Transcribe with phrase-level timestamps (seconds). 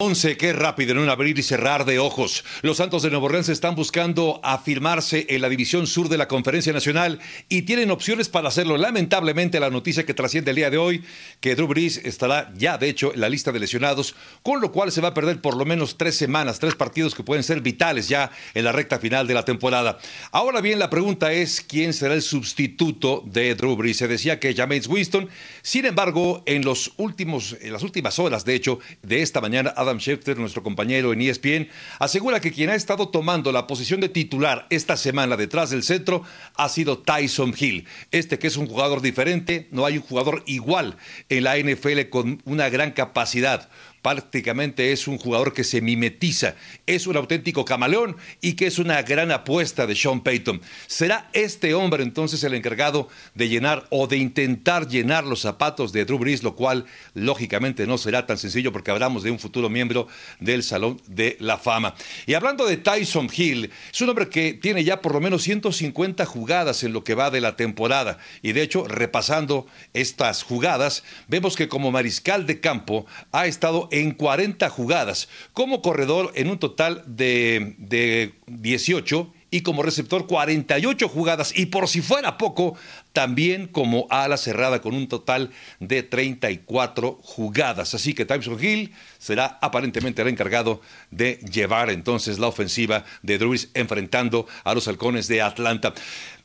[0.00, 2.44] 11, qué rápido en un abrir y cerrar de ojos.
[2.62, 6.72] Los Santos de Nuevo Orleans están buscando afirmarse en la división sur de la Conferencia
[6.72, 8.76] Nacional y tienen opciones para hacerlo.
[8.76, 11.02] Lamentablemente, la noticia que trasciende el día de hoy,
[11.40, 14.92] que Drew Brees estará ya, de hecho, en la lista de lesionados, con lo cual
[14.92, 18.08] se va a perder por lo menos tres semanas, tres partidos que pueden ser vitales
[18.08, 19.98] ya en la recta final de la temporada.
[20.30, 23.96] Ahora bien, la pregunta es quién será el sustituto de Drew Brees.
[23.96, 25.28] Se decía que James Winston,
[25.62, 30.00] sin embargo, en los últimos, en las últimas horas, de hecho, de esta mañana, Adam
[30.00, 34.66] Schefter, nuestro compañero en ESPN, asegura que quien ha estado tomando la posición de titular
[34.68, 36.22] esta semana detrás del centro
[36.56, 37.86] ha sido Tyson Hill.
[38.10, 40.96] Este que es un jugador diferente, no hay un jugador igual
[41.30, 43.70] en la NFL con una gran capacidad
[44.02, 46.54] prácticamente es un jugador que se mimetiza,
[46.86, 50.60] es un auténtico camaleón y que es una gran apuesta de Sean Payton.
[50.86, 56.04] ¿Será este hombre entonces el encargado de llenar o de intentar llenar los zapatos de
[56.04, 60.08] Drew Brees, lo cual lógicamente no será tan sencillo porque hablamos de un futuro miembro
[60.40, 61.94] del Salón de la Fama?
[62.26, 66.24] Y hablando de Tyson Hill, es un hombre que tiene ya por lo menos 150
[66.26, 71.56] jugadas en lo que va de la temporada y de hecho repasando estas jugadas, vemos
[71.56, 77.02] que como mariscal de campo ha estado en 40 jugadas, como corredor en un total
[77.06, 81.52] de, de 18 y como receptor 48 jugadas.
[81.56, 82.76] Y por si fuera poco,
[83.12, 85.50] también como ala cerrada con un total
[85.80, 87.94] de 34 jugadas.
[87.94, 93.70] Así que Tyson Hill será aparentemente el encargado de llevar entonces la ofensiva de Druis
[93.74, 95.94] enfrentando a los halcones de Atlanta.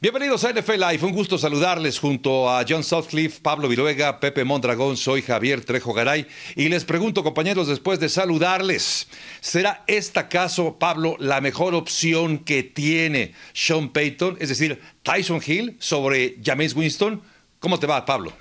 [0.04, 4.98] Bienvenidos a NFL Live, un gusto saludarles junto a John Southcliffe, Pablo Viruega, Pepe Mondragón,
[4.98, 9.08] soy Javier Trejo Garay y les pregunto compañeros después de saludarles,
[9.40, 15.76] ¿será esta caso, Pablo, la mejor opción que tiene Sean Payton, es decir, Tyson Hill
[15.80, 17.22] sobre James Winston?
[17.60, 18.34] ¿Cómo te va, Pablo?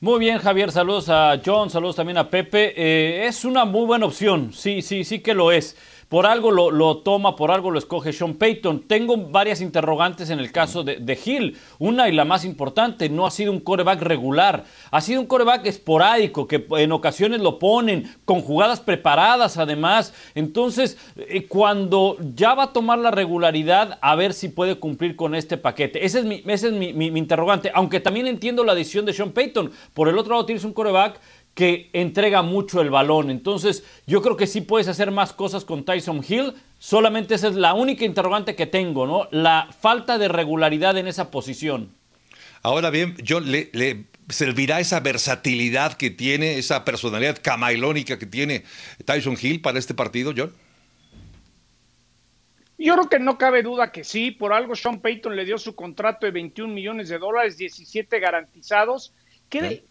[0.00, 2.74] Muy bien, Javier, saludos a John, saludos también a Pepe.
[2.76, 5.76] Eh, es una muy buena opción, sí, sí, sí que lo es.
[6.08, 8.84] Por algo lo, toma, por algo lo escoge Sean Payton.
[8.86, 11.56] Tengo varias interrogantes en el caso de, de, Hill.
[11.78, 14.64] Una y la más importante, no ha sido un coreback regular.
[14.90, 20.12] Ha sido un coreback esporádico que en ocasiones lo ponen con jugadas preparadas además.
[20.34, 25.34] Entonces, eh, cuando ya va a tomar la regularidad, a ver si puede cumplir con
[25.34, 26.04] este paquete.
[26.04, 27.70] Ese es mi, es mi, mi interrogante.
[27.74, 29.72] Aunque también entiendo la decisión de Sean Payton.
[29.92, 31.20] Por el otro lado tienes un coreback
[31.54, 33.30] que entrega mucho el balón.
[33.30, 36.52] Entonces, yo creo que sí puedes hacer más cosas con Tyson Hill.
[36.78, 39.28] Solamente esa es la única interrogante que tengo, ¿no?
[39.30, 41.90] La falta de regularidad en esa posición.
[42.62, 43.70] Ahora bien, yo le,
[44.28, 48.64] servirá esa versatilidad que tiene, esa personalidad camailónica que tiene
[49.04, 50.52] Tyson Hill para este partido, John.
[52.76, 55.76] Yo creo que no cabe duda que sí, por algo Sean Payton le dio su
[55.76, 59.12] contrato de 21 millones de dólares, 17 garantizados.
[59.48, 59.84] ¿Qué,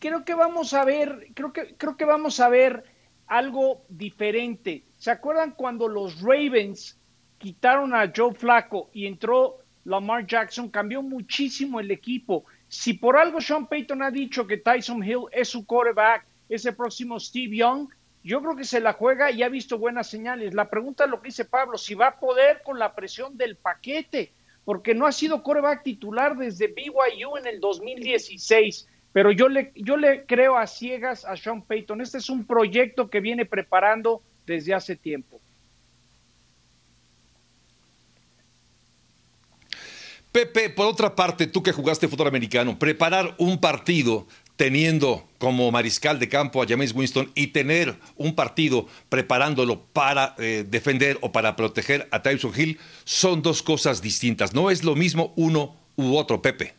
[0.00, 2.84] creo que vamos a ver, creo que, creo que vamos a ver
[3.26, 4.82] algo diferente.
[4.96, 6.98] ¿Se acuerdan cuando los Ravens
[7.38, 10.70] quitaron a Joe Flacco y entró Lamar Jackson?
[10.70, 12.44] Cambió muchísimo el equipo.
[12.66, 16.74] Si por algo Sean Payton ha dicho que Tyson Hill es su quarterback, es el
[16.74, 17.88] próximo Steve Young,
[18.22, 20.54] yo creo que se la juega y ha visto buenas señales.
[20.54, 23.56] La pregunta es lo que dice Pablo, si va a poder con la presión del
[23.56, 24.32] paquete,
[24.64, 29.96] porque no ha sido quarterback titular desde BYU en el 2016 pero yo le, yo
[29.96, 32.00] le creo a ciegas a Sean Payton.
[32.00, 35.40] Este es un proyecto que viene preparando desde hace tiempo.
[40.32, 46.20] Pepe, por otra parte, tú que jugaste fútbol americano, preparar un partido teniendo como mariscal
[46.20, 51.56] de campo a James Winston y tener un partido preparándolo para eh, defender o para
[51.56, 54.54] proteger a Tyson Hill son dos cosas distintas.
[54.54, 56.74] No es lo mismo uno u otro, Pepe.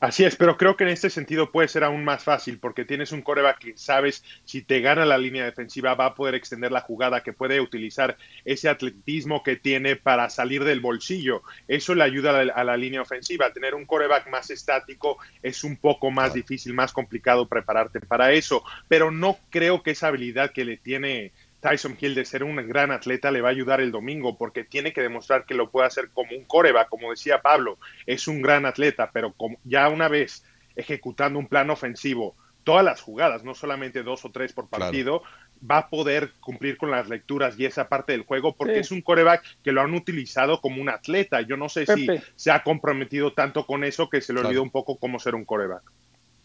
[0.00, 3.10] Así es, pero creo que en este sentido puede ser aún más fácil porque tienes
[3.10, 6.82] un coreback que sabes si te gana la línea defensiva va a poder extender la
[6.82, 11.42] jugada, que puede utilizar ese atletismo que tiene para salir del bolsillo.
[11.66, 13.52] Eso le ayuda a la, línea ofensiva.
[13.52, 18.62] Tener un coreback más estático es un poco más difícil, más complicado prepararte para eso,
[18.86, 22.90] pero no creo que esa habilidad que le tiene Tyson Hill de ser un gran
[22.90, 26.10] atleta le va a ayudar el domingo porque tiene que demostrar que lo puede hacer
[26.10, 29.34] como un coreback, como decía Pablo, es un gran atleta, pero
[29.64, 30.44] ya una vez
[30.76, 35.22] ejecutando un plan ofensivo, todas las jugadas, no solamente dos o tres por partido,
[35.68, 39.00] va a poder cumplir con las lecturas y esa parte del juego porque es un
[39.00, 41.40] coreback que lo han utilizado como un atleta.
[41.40, 42.06] Yo no sé si
[42.36, 45.44] se ha comprometido tanto con eso que se le olvidó un poco cómo ser un
[45.44, 45.82] coreback.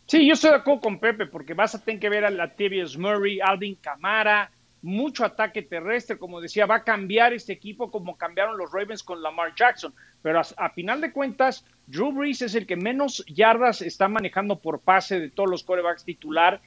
[0.07, 2.97] Sí, yo estoy de acuerdo con Pepe porque vas a tener que ver a Latavius
[2.97, 4.49] Murray, Alvin Camara,
[4.83, 9.23] mucho ataque terrestre, como decía, va a cambiar este equipo como cambiaron los Ravens con
[9.23, 14.09] Lamar Jackson, pero a, final de cuentas, Drew Brees es el que menos yardas está
[14.09, 16.61] manejando por pase de todos los corebacks titular.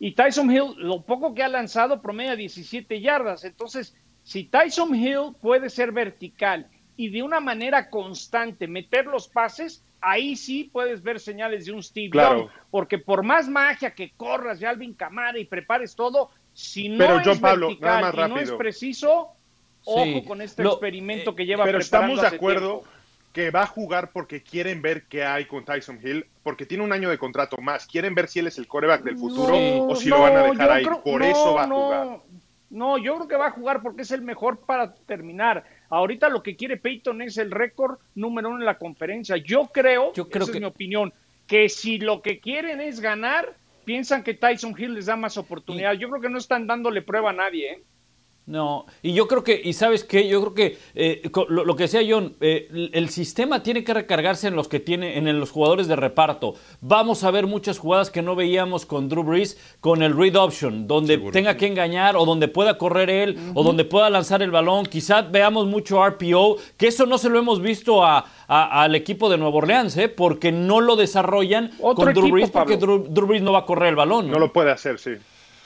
[0.00, 3.44] Y Tyson Hill, lo poco que ha lanzado, promedia 17 yardas.
[3.44, 3.94] Entonces,
[4.24, 6.66] si Tyson Hill puede ser vertical
[6.96, 11.82] y de una manera constante meter los pases, ahí sí puedes ver señales de un
[11.82, 16.88] Steve Young, porque por más magia que corras de Alvin Camara y prepares todo, si
[16.88, 19.28] no es vertical y no es preciso,
[19.84, 22.82] ojo con este experimento que lleva Pero estamos de acuerdo
[23.32, 26.92] que va a jugar porque quieren ver qué hay con Tyson Hill, porque tiene un
[26.92, 27.86] año de contrato más.
[27.86, 29.56] Quieren ver si él es el coreback del futuro
[29.86, 30.84] o si lo van a dejar ahí.
[31.02, 32.20] por eso va a jugar.
[32.68, 35.64] No, yo creo que va a jugar porque es el mejor para terminar.
[35.90, 39.36] Ahorita lo que quiere Peyton es el récord número uno en la conferencia.
[39.36, 41.12] Yo creo, yo creo esa es mi opinión,
[41.46, 45.94] que si lo que quieren es ganar, piensan que Tyson Hill les da más oportunidad.
[45.94, 47.72] Yo creo que no están dándole prueba a nadie.
[47.72, 47.84] ¿eh?
[48.44, 52.00] No, y yo creo que, y sabes qué, yo creo que eh, lo, que decía
[52.08, 55.94] John, eh, el, sistema tiene que recargarse en los que tiene, en los jugadores de
[55.94, 56.54] reparto.
[56.80, 60.88] Vamos a ver muchas jugadas que no veíamos con Drew Brees, con el read option,
[60.88, 64.86] donde tenga que engañar o donde pueda correr él o donde pueda lanzar el balón.
[64.86, 69.56] Quizás veamos mucho RPO, que eso no se lo hemos visto al equipo de Nueva
[69.56, 70.08] Orleans, ¿eh?
[70.08, 73.96] porque no lo desarrollan con Drew Brees, porque Drew Brees no va a correr el
[73.96, 74.32] balón.
[74.32, 75.12] no lo puede hacer, sí.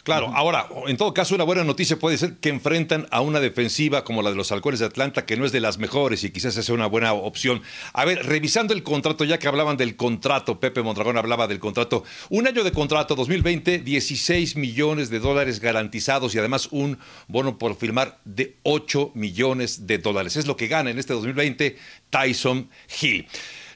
[0.06, 4.04] Claro, ahora, en todo caso, una buena noticia puede ser que enfrentan a una defensiva
[4.04, 6.54] como la de los Halcones de Atlanta, que no es de las mejores y quizás
[6.54, 7.60] sea una buena opción.
[7.92, 12.04] A ver, revisando el contrato, ya que hablaban del contrato, Pepe Mondragón hablaba del contrato,
[12.28, 17.74] un año de contrato, 2020, 16 millones de dólares garantizados y además un bono por
[17.74, 20.36] firmar de 8 millones de dólares.
[20.36, 21.78] Es lo que gana en este 2020
[22.10, 22.70] Tyson
[23.00, 23.26] Hill.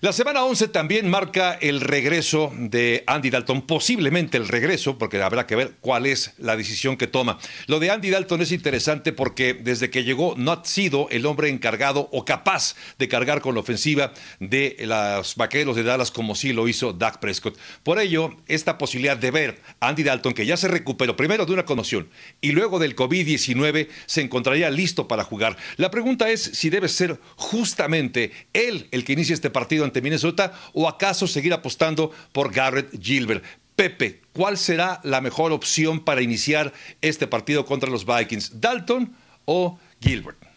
[0.02, 5.46] La semana 11 también marca el regreso de Andy Dalton, posiblemente el regreso, porque habrá
[5.46, 7.38] que ver cuál es la decisión que toma.
[7.66, 11.50] Lo de Andy Dalton es interesante porque desde que llegó no ha sido el hombre
[11.50, 16.54] encargado o capaz de cargar con la ofensiva de los vaqueros de Dallas como sí
[16.54, 17.58] lo hizo Dak Prescott.
[17.82, 21.52] Por ello, esta posibilidad de ver a Andy Dalton, que ya se recuperó primero de
[21.52, 22.08] una conmoción
[22.40, 25.58] y luego del COVID-19, se encontraría listo para jugar.
[25.76, 30.54] La pregunta es si debe ser justamente él el que inicie este partido ante Minnesota
[30.72, 33.44] o acaso seguir apostando por Garrett Gilbert.
[33.74, 38.60] Pepe, ¿cuál será la mejor opción para iniciar este partido contra los Vikings?
[38.60, 39.14] ¿Dalton
[39.46, 40.49] o Gilbert?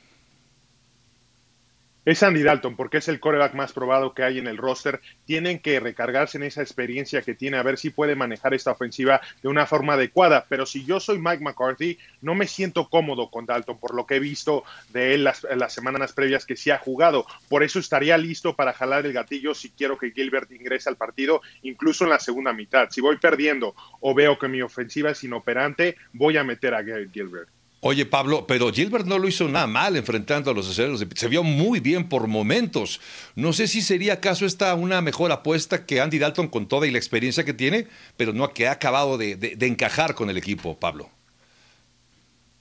[2.05, 4.99] Es Andy Dalton, porque es el coreback más probado que hay en el roster.
[5.25, 9.21] Tienen que recargarse en esa experiencia que tiene, a ver si puede manejar esta ofensiva
[9.41, 10.45] de una forma adecuada.
[10.49, 14.15] Pero si yo soy Mike McCarthy, no me siento cómodo con Dalton por lo que
[14.15, 17.25] he visto de él las, semanas previas que sí ha jugado.
[17.47, 21.41] Por eso estaría listo para jalar el gatillo si quiero que Gilbert ingrese al partido,
[21.61, 22.89] incluso en la segunda mitad.
[22.89, 27.52] Si voy perdiendo o veo que mi ofensiva es inoperante, voy a meter a Gilbert.
[27.85, 31.05] Oye, Pablo, pero Gilbert no lo hizo nada mal enfrentando a los aceleros.
[31.15, 33.01] Se vio muy bien por momentos.
[33.35, 36.91] No sé si sería acaso esta una mejor apuesta que Andy Dalton con toda y
[36.91, 41.09] la experiencia que tiene, pero no que ha acabado de, encajar con el equipo, Pablo.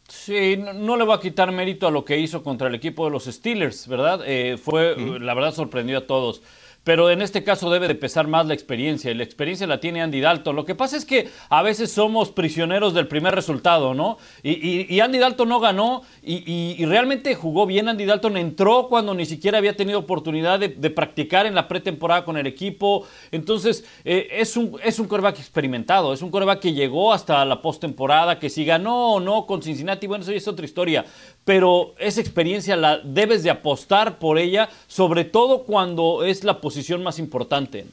[0.09, 3.13] Sí, no, le va a quitar mérito a lo que hizo contra el equipo de
[3.13, 4.23] los Steelers, ¿verdad?
[4.27, 6.43] Eh, fue, la verdad, sorprendió a todos
[6.85, 10.03] pero en este caso debe de pesar más la experiencia, y la experiencia la tiene
[10.03, 10.57] Andy Dalton.
[10.57, 14.19] Lo que pasa es que a veces somos prisioneros del primer resultado, ¿no?
[14.43, 17.89] Y, Andy Dalton no ganó y, realmente jugó bien.
[17.89, 22.37] Andy Dalton entró cuando ni siquiera había tenido oportunidad de, practicar en la pretemporada con
[22.37, 23.07] el equipo.
[23.31, 27.63] Entonces, eh, es, un, es un coreback experimentado, es un coreback que llegó hasta la
[27.63, 31.05] postemporada, que si ganó o no con Cincinnati, bueno, eso ya es otra historia
[31.45, 37.03] pero esa experiencia la debes de apostar por ella, sobre todo cuando es la posición
[37.03, 37.85] más importante.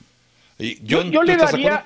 [0.58, 1.86] yo, le daría,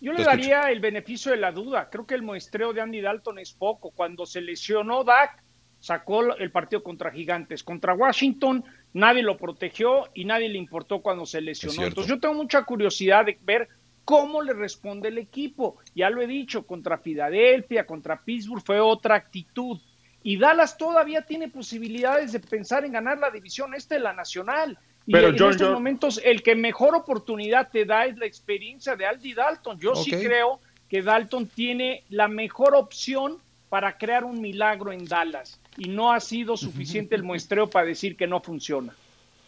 [0.00, 1.88] yo le daría el beneficio de la duda.
[1.90, 3.90] Creo que el muestreo de Andy Dalton es poco.
[3.90, 5.42] Cuando se lesionó Dak,
[5.80, 7.62] sacó el partido contra Gigantes.
[7.62, 11.82] Contra Washington, nadie lo protegió y nadie le importó cuando se lesionó.
[11.84, 13.68] Entonces yo tengo mucha curiosidad de ver
[14.04, 15.78] cómo le responde el equipo.
[15.94, 19.78] Ya lo he dicho, contra Filadelfia, contra Pittsburgh fue otra actitud
[20.24, 24.78] y Dallas todavía tiene posibilidades de pensar en ganar la división este de la nacional.
[25.06, 29.34] Y en estos momentos el que mejor oportunidad te da es la experiencia de Aldi
[29.34, 29.78] Dalton.
[29.80, 35.58] Yo sí creo que Dalton tiene la mejor opción para crear un milagro en Dallas
[35.78, 38.94] y no ha sido suficiente el muestreo para decir que no funciona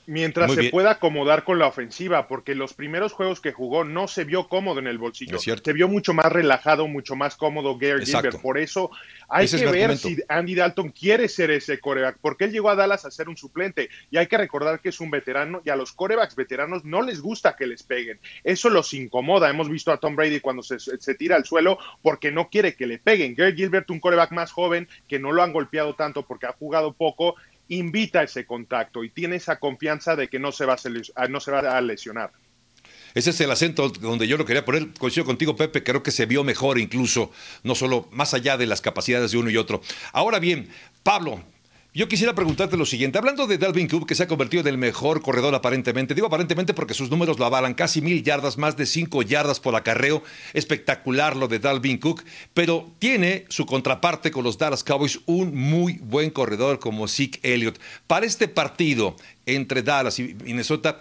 [0.07, 4.25] mientras se pueda acomodar con la ofensiva, porque los primeros juegos que jugó no se
[4.25, 5.39] vio cómodo en el bolsillo.
[5.39, 8.41] Se vio mucho más relajado, mucho más cómodo Gary Gilbert.
[8.41, 8.91] Por eso
[9.29, 13.05] hay que ver si Andy Dalton quiere ser ese coreback, porque él llegó a Dallas
[13.05, 15.93] a ser un suplente y hay que recordar que es un veterano y a los
[15.93, 18.19] corebacks veteranos no les gusta que les peguen.
[18.43, 19.51] Eso los incomoda.
[19.51, 22.87] Hemos visto a Tom Brady cuando se, se tira al suelo porque no quiere que
[22.87, 23.35] le peguen.
[23.35, 26.93] Gary Gilbert, un coreback más joven que no lo han golpeado tanto porque ha jugado
[26.93, 27.37] poco,
[27.69, 30.77] invita ese contacto y tiene esa confianza de que no se va
[31.17, 32.33] a, no se va a lesionar.
[33.15, 34.93] Ese es el acento donde yo lo quería poner.
[34.99, 37.31] Coincido contigo, Pepe, creo que se vio mejor incluso,
[37.63, 39.81] no solo más allá de las capacidades de uno y otro.
[40.13, 40.69] Ahora bien,
[41.05, 41.43] Pablo,
[41.97, 44.79] yo quisiera preguntarte lo siguiente, hablando de Dalvin Cook, que se ha convertido en el
[44.79, 48.85] mejor corredor aparentemente, digo aparentemente porque sus números lo avalan, casi mil yardas, más de
[48.85, 50.25] cinco yardas por acarreo,
[50.55, 55.99] espectacular lo de Dalvin Cook, pero tiene su contraparte con los Dallas Cowboys, un muy
[55.99, 57.79] buen corredor como Zeke Elliott.
[58.09, 59.15] Para este partido
[59.47, 60.99] entre Dallas y Minnesota,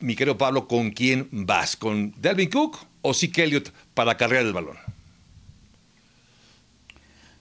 [0.00, 1.74] mi querido Pablo, ¿con quién vas?
[1.74, 4.76] ¿Con Dalvin Cook o Zeke Elliott para cargar el balón?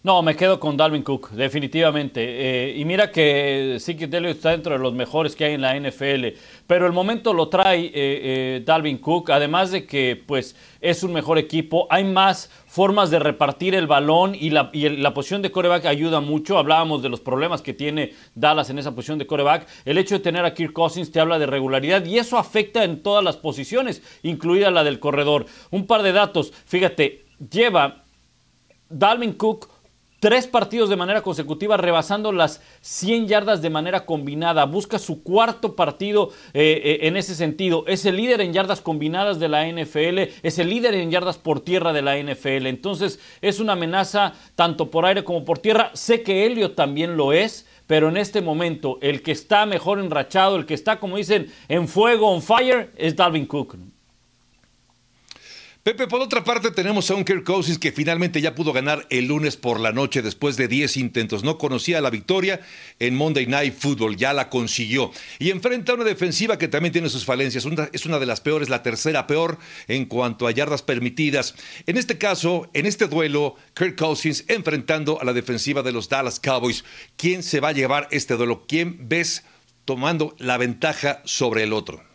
[0.05, 2.19] No, me quedo con Dalvin Cook, definitivamente.
[2.25, 5.79] Eh, y mira que sí que está dentro de los mejores que hay en la
[5.79, 11.03] NFL, pero el momento lo trae eh, eh, Dalvin Cook, además de que pues es
[11.03, 15.41] un mejor equipo, hay más formas de repartir el balón y la, y la posición
[15.41, 16.57] de coreback ayuda mucho.
[16.57, 19.69] Hablábamos de los problemas que tiene Dallas en esa posición de coreback.
[19.85, 23.03] El hecho de tener a Kirk Cousins te habla de regularidad y eso afecta en
[23.03, 25.45] todas las posiciones, incluida la del corredor.
[25.71, 28.03] Un par de datos, fíjate, lleva
[28.89, 29.72] Dalvin Cook
[30.23, 34.63] tres partidos de manera consecutiva rebasando las 100 yardas de manera combinada.
[34.63, 37.83] Busca su cuarto partido eh, eh, en ese sentido.
[37.87, 41.59] Es el líder en yardas combinadas de la NFL, es el líder en yardas por
[41.59, 42.67] tierra de la NFL.
[42.67, 45.91] Entonces es una amenaza tanto por aire como por tierra.
[45.93, 47.67] Sé que Helio también lo es.
[47.85, 51.89] Pero en este momento, el que está mejor enrachado, el que está, como dicen, en
[51.89, 53.75] fuego, on fire, es Dalvin Cook.
[55.83, 59.25] Pepe, por otra parte tenemos a un Kirk Cousins que finalmente ya pudo ganar el
[59.25, 61.43] lunes por la noche después de 10 intentos.
[61.43, 62.61] No conocía la victoria
[62.99, 65.11] en Monday Night Football, ya la consiguió.
[65.39, 67.65] Y enfrenta a una defensiva que también tiene sus falencias.
[67.91, 69.59] es una de las peores, la tercera peor
[69.89, 71.53] en cuanto a yardas permitidas.
[71.85, 76.39] En este caso, en este duelo, Kirk Cousins enfrentando a la defensiva de los Dallas
[76.39, 76.85] Cowboys.
[77.17, 78.63] ¿Quién se va a llevar este duelo?
[78.69, 79.43] ¿Quién ves
[79.83, 82.12] tomando la ventaja sobre el otro?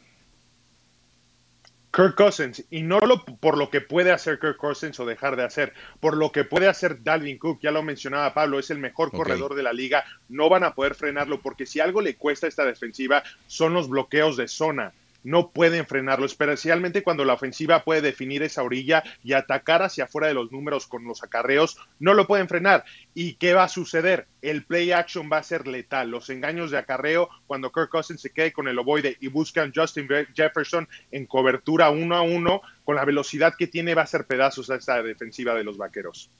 [1.90, 5.44] Kirk Cousins, y no lo, por lo que puede hacer Kirk Cousins o dejar de
[5.44, 9.10] hacer, por lo que puede hacer Dalvin Cook, ya lo mencionaba Pablo, es el mejor
[9.10, 12.48] corredor de la liga, no van a poder frenarlo porque si algo le cuesta a
[12.48, 14.92] esta defensiva son los bloqueos de zona
[15.28, 20.28] no pueden frenarlo, especialmente cuando la ofensiva puede definir esa orilla y atacar hacia afuera
[20.28, 22.84] de los números con los acarreos, no lo pueden frenar.
[23.12, 24.26] ¿Y qué va a suceder?
[24.40, 26.10] El play action va a ser letal.
[26.10, 30.08] Los engaños de acarreo, cuando Kirk Cousins se quede con el ovoide y buscan Justin
[30.34, 34.70] Jefferson en cobertura uno a uno, con la velocidad que tiene va a ser pedazos
[34.70, 36.30] a esta defensiva de los vaqueros.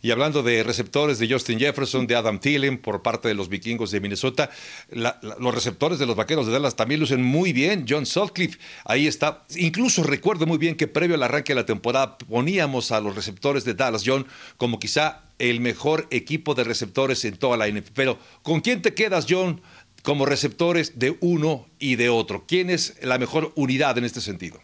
[0.00, 3.90] Y hablando de receptores de Justin Jefferson, de Adam Thielen por parte de los vikingos
[3.90, 4.48] de Minnesota,
[4.88, 7.84] los receptores de los vaqueros de Dallas también lucen muy bien.
[7.86, 9.44] John Sutcliffe, ahí está.
[9.54, 13.66] Incluso recuerdo muy bien que previo al arranque de la temporada poníamos a los receptores
[13.66, 17.92] de Dallas, John, como quizá el mejor equipo de receptores en toda la NFL.
[17.92, 19.60] Pero, ¿con quién te quedas, John,
[20.02, 22.46] como receptores de uno y de otro?
[22.48, 24.58] ¿Quién es la mejor unidad en este sentido?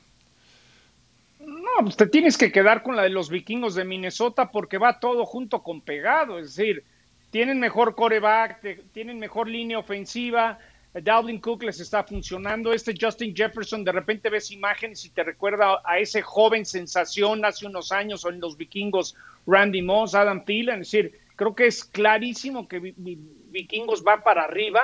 [1.83, 5.25] Pues te tienes que quedar con la de los vikingos de Minnesota porque va todo
[5.27, 6.39] junto con pegado.
[6.39, 6.85] Es decir,
[7.31, 8.61] tienen mejor coreback,
[8.93, 10.59] tienen mejor línea ofensiva.
[10.93, 12.73] Dalvin Cook les está funcionando.
[12.73, 17.67] Este Justin Jefferson, de repente ves imágenes y te recuerda a ese joven sensación hace
[17.67, 19.17] unos años en los vikingos,
[19.47, 20.83] Randy Moss, Adam Thielen.
[20.83, 24.83] Es decir, creo que es clarísimo que Vikingos va para arriba,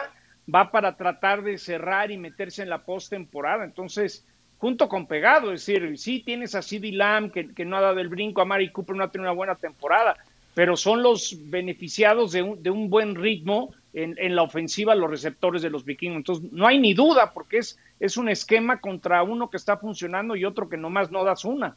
[0.52, 3.64] va para tratar de cerrar y meterse en la postemporada.
[3.64, 4.26] Entonces,
[4.60, 5.52] junto con pegado.
[5.52, 8.70] Es decir, sí tienes a CD Lamb, que, no ha dado el brinco, a Mari
[8.70, 10.16] Cooper no ha tenido una buena temporada,
[10.54, 15.10] pero son los beneficiados de un, de un buen ritmo en, en, la ofensiva los
[15.10, 16.18] receptores de los vikingos.
[16.18, 20.36] Entonces, no hay ni duda, porque es, es un esquema contra uno que está funcionando
[20.36, 21.76] y otro que nomás no das una.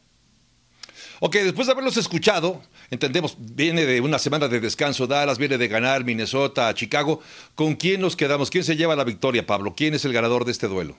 [1.20, 2.60] Ok, después de haberlos escuchado,
[2.90, 7.22] entendemos, viene de una semana de descanso Dallas, viene de ganar Minnesota, Chicago.
[7.54, 8.50] ¿Con quién nos quedamos?
[8.50, 9.74] ¿Quién se lleva la victoria, Pablo?
[9.74, 10.96] ¿Quién es el ganador de este duelo?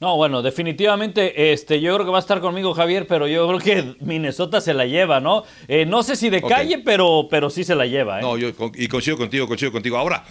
[0.00, 3.58] No, bueno, definitivamente, este, yo creo que va a estar conmigo Javier, pero yo creo
[3.58, 5.42] que Minnesota se la lleva, ¿no?
[5.66, 8.20] Eh, no sé si de calle, pero, pero sí se la lleva.
[8.20, 8.22] ¿eh?
[8.22, 9.98] No, yo y coincido contigo, coincido contigo.
[9.98, 10.24] Ahora,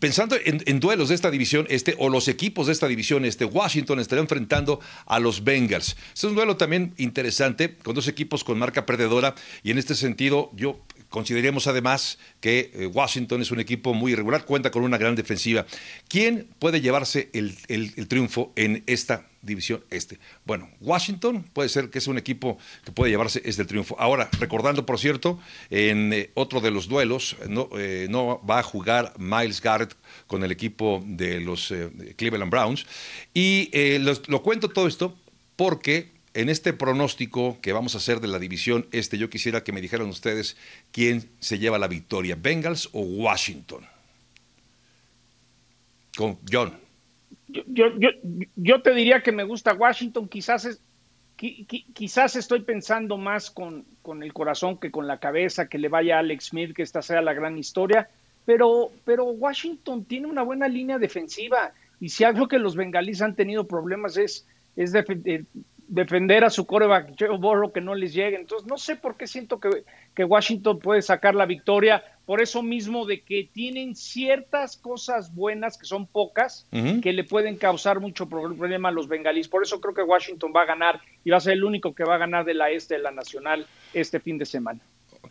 [0.00, 4.00] pensando en, duelos de esta división, este, o los equipos de esta división, este, Washington
[4.00, 5.96] estará enfrentando a los Bengals.
[6.12, 10.50] Es un duelo también interesante, con dos equipos con marca perdedora, y en este sentido,
[10.54, 10.80] yo
[11.12, 15.66] Consideremos además que eh, Washington es un equipo muy irregular, cuenta con una gran defensiva.
[16.08, 17.54] ¿Quién puede llevarse el,
[18.08, 20.18] triunfo en esta división este?
[20.46, 23.94] Bueno, Washington puede ser que es un equipo que puede llevarse este triunfo.
[24.00, 25.38] Ahora, recordando, por cierto,
[25.68, 29.94] en eh, otro de los duelos, no, eh, no, va a jugar Miles Garrett
[30.26, 31.74] con el equipo de los
[32.16, 32.86] Cleveland Browns.
[33.34, 35.14] Y lo cuento todo esto
[35.56, 39.72] porque en este pronóstico que vamos a hacer de la división este, yo quisiera que
[39.72, 40.56] me dijeran ustedes
[40.90, 43.84] quién se lleva la victoria, Bengals o Washington.
[46.16, 46.78] Con John.
[47.48, 47.62] Yo,
[47.98, 48.10] yo,
[48.56, 50.80] yo, te diría que me gusta Washington, quizás es,
[51.36, 56.16] quizás estoy pensando más con, con, el corazón que con la cabeza, que le vaya
[56.16, 58.08] a Alex Smith, que esta sea la gran historia,
[58.44, 63.36] pero, pero Washington tiene una buena línea defensiva y si algo que los bengalíes han
[63.36, 64.46] tenido problemas es,
[64.76, 64.92] es
[65.88, 68.36] defender a su coreback Joe Burrow que no les llegue.
[68.36, 69.84] Entonces, no sé por qué siento que,
[70.14, 72.02] que, Washington puede sacar la victoria.
[72.24, 77.56] Por eso mismo de que tienen ciertas cosas buenas, que son pocas, que le pueden
[77.56, 79.48] causar mucho problema a los bengalíes.
[79.48, 82.04] Por eso creo que Washington va a ganar y va a ser el único que
[82.04, 84.80] va a ganar de la este de la nacional este fin de semana.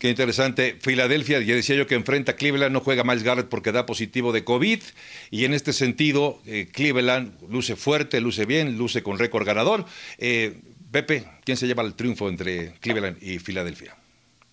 [0.02, 0.80] Qué interesante.
[0.82, 4.32] Filadelfia, ya decía yo que enfrenta a Cleveland, no juega Miles Garrett porque da positivo
[4.32, 4.82] de COVID.
[5.30, 9.86] Y en este sentido, eh, Cleveland luce fuerte, luce bien, luce con récord ganador.
[10.18, 10.60] Eh,
[10.92, 13.96] Pepe, ¿quién se lleva el triunfo entre Cleveland y Filadelfia?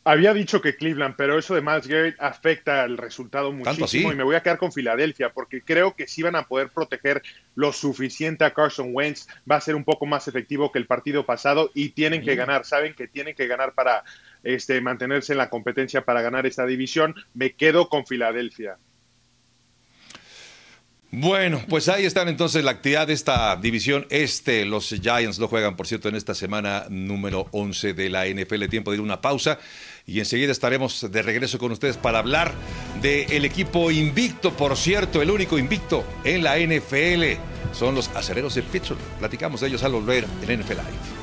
[0.04, 4.24] Había dicho que Cleveland, pero eso de Miles Garrett afecta el resultado muchísimo y me
[4.24, 7.22] voy a quedar con Filadelfia porque creo que si van a poder proteger
[7.54, 11.24] lo suficiente a Carson Wentz, va a ser un poco más efectivo que el partido
[11.24, 14.04] pasado y tienen que ganar, saben que tienen que ganar para
[14.42, 17.14] este, mantenerse en la competencia para ganar esta división.
[17.34, 18.78] Me quedo con Filadelfia.
[21.10, 24.66] Bueno, pues ahí están entonces la actividad de esta división este.
[24.66, 28.66] Los Giants lo juegan, por cierto, en esta semana número 11 de la NFL.
[28.66, 29.58] Tiempo de ir una pausa
[30.04, 32.52] y enseguida estaremos de regreso con ustedes para hablar
[33.00, 37.40] del equipo invicto, por cierto, el único invicto en la NFL.
[37.72, 39.00] Son los acereros de Pittsburgh.
[39.18, 41.17] Platicamos de ellos al volver en NFL Live.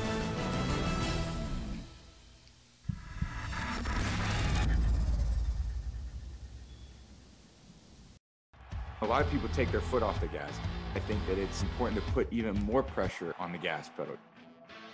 [9.06, 10.50] A lot of people take their foot off the gas.
[10.96, 14.16] I think that it's important to put even more pressure on the gas pedal.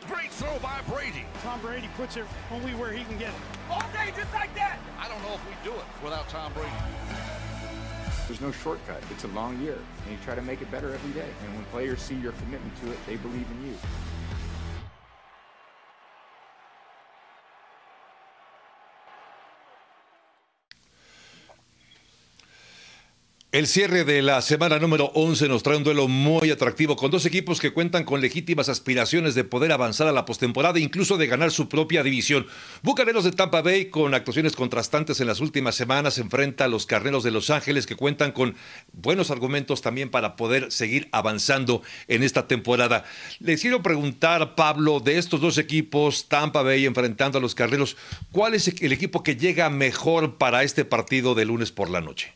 [0.07, 1.25] Great throw by Brady.
[1.43, 3.35] Tom Brady puts it only where he can get it.
[3.71, 4.79] All day, just like that.
[5.01, 6.69] I don't know if we do it without Tom Brady.
[8.29, 9.03] There's no shortcut.
[9.11, 11.31] It's a long year, and you try to make it better every day.
[11.47, 13.77] And when players see your commitment to it, they believe in you.
[23.53, 27.27] El cierre de la semana número 11 nos trae un duelo muy atractivo con dos
[27.27, 31.27] equipos que cuentan con legítimas aspiraciones de poder avanzar a la postemporada e incluso de
[31.27, 32.47] ganar su propia división.
[32.81, 37.25] Bucaneros de Tampa Bay, con actuaciones contrastantes en las últimas semanas, enfrenta a los Carneros
[37.25, 38.55] de Los Ángeles que cuentan con
[38.95, 43.05] buenos argumentos también para poder seguir avanzando en esta temporada.
[43.39, 47.99] Les quiero preguntar, Pablo, de estos dos equipos, Tampa Bay enfrentando a los Carneros,
[48.31, 52.33] ¿cuál es el equipo que llega mejor para este partido de lunes por la noche?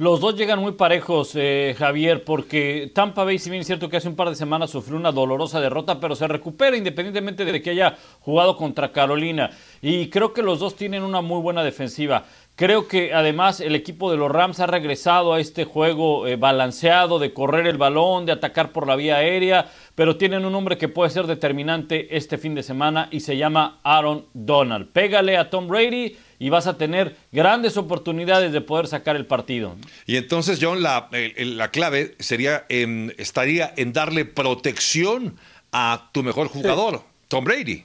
[0.00, 3.98] Los dos llegan muy parejos, eh, Javier, porque Tampa Bay, si bien es cierto que
[3.98, 7.68] hace un par de semanas sufrió una dolorosa derrota, pero se recupera independientemente de que
[7.68, 9.50] haya jugado contra Carolina.
[9.82, 12.24] Y creo que los dos tienen una muy buena defensiva.
[12.56, 17.18] Creo que además el equipo de los Rams ha regresado a este juego eh, balanceado
[17.18, 20.88] de correr el balón, de atacar por la vía aérea, pero tienen un hombre que
[20.88, 24.92] puede ser determinante este fin de semana y se llama Aaron Donald.
[24.92, 29.76] Pégale a Tom Brady y vas a tener grandes oportunidades de poder sacar el partido.
[30.06, 35.36] Y entonces, John, la, la clave sería estaría en darle protección
[35.70, 37.84] a tu mejor jugador, Tom Brady.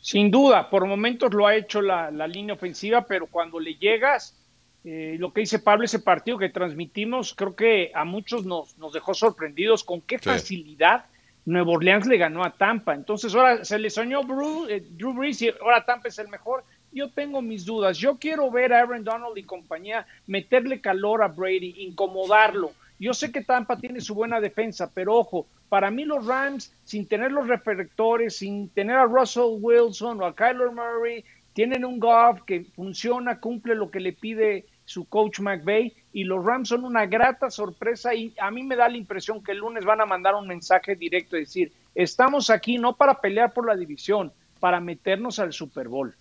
[0.00, 4.34] Sin duda, por momentos lo ha hecho la, línea ofensiva, pero cuando le llegas,
[4.82, 8.94] eh, lo que dice Pablo, ese partido que transmitimos, creo que a muchos nos, nos
[8.94, 11.04] dejó sorprendidos con qué facilidad
[11.44, 12.94] Nuevo Orleans le ganó a Tampa.
[12.94, 14.20] Entonces ahora se le soñó
[14.68, 17.98] eh, Drew Brees y ahora Tampa es el mejor yo tengo mis dudas.
[17.98, 22.72] Yo quiero ver a Aaron Donald y compañía meterle calor a Brady, incomodarlo.
[22.98, 27.06] Yo sé que Tampa tiene su buena defensa, pero ojo, para mí los Rams, sin
[27.06, 32.42] tener los reflectores, sin tener a Russell Wilson o a Kyler Murray, tienen un golf
[32.42, 37.04] que funciona, cumple lo que le pide su coach McVay y los Rams son una
[37.04, 40.34] grata sorpresa y a mí me da la impresión que el lunes van a mandar
[40.34, 45.38] un mensaje directo y decir, estamos aquí no para pelear por la división, para meternos
[45.38, 46.14] al Super Bowl.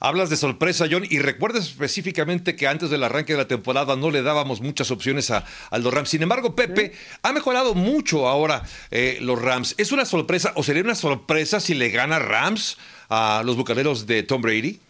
[0.00, 4.10] Hablas de sorpresa, John, y recuerdas específicamente que antes del arranque de la temporada no
[4.10, 5.44] le dábamos muchas opciones a,
[5.78, 6.10] los Rams.
[6.10, 9.74] Sin embargo, Pepe ha mejorado mucho ahora eh, los Rams.
[9.78, 14.22] ¿Es una sorpresa o sería una sorpresa si le gana Rams a los bucaneros de
[14.22, 14.80] Tom Brady?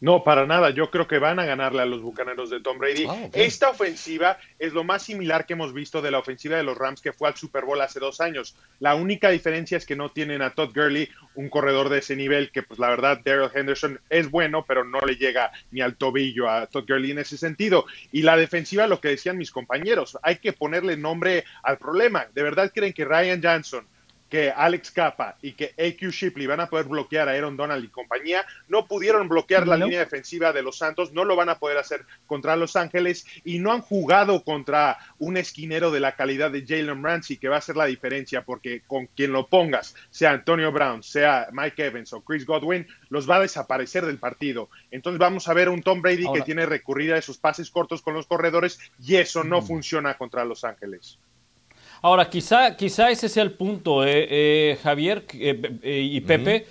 [0.00, 0.70] No, para nada.
[0.70, 3.06] Yo creo que van a ganarle a los bucaneros de Tom Brady.
[3.08, 6.76] Ah, Esta ofensiva es lo más similar que hemos visto de la ofensiva de los
[6.76, 8.56] Rams que fue al Super Bowl hace dos años.
[8.78, 12.50] La única diferencia es que no tienen a Todd Gurley, un corredor de ese nivel,
[12.50, 16.50] que pues la verdad Daryl Henderson es bueno, pero no le llega ni al tobillo
[16.50, 17.86] a Todd Gurley en ese sentido.
[18.12, 22.26] Y la defensiva, lo que decían mis compañeros, hay que ponerle nombre al problema.
[22.34, 23.86] ¿De verdad creen que Ryan Johnson,
[24.28, 27.88] que Alex Capa y que AQ Shipley van a poder bloquear a Aaron Donald y
[27.88, 29.84] compañía, no pudieron bloquear la No.
[29.86, 33.60] línea defensiva de los Santos, no lo van a poder hacer contra Los Ángeles y
[33.60, 37.58] no han jugado contra un esquinero de la calidad de Jalen Ramsey, que va a
[37.58, 42.20] hacer la diferencia, porque con quien lo pongas, sea Antonio Brown, sea Mike Evans o
[42.22, 44.68] Chris Godwin, los va a desaparecer del partido.
[44.90, 48.02] Entonces vamos a ver un Tom Brady Ahora- que tiene recurrir a esos pases cortos
[48.02, 51.18] con los corredores y eso no funciona contra Los Ángeles.
[52.02, 56.66] Ahora, quizá, quizá ese sea el punto, eh, eh, Javier eh, eh, y Pepe.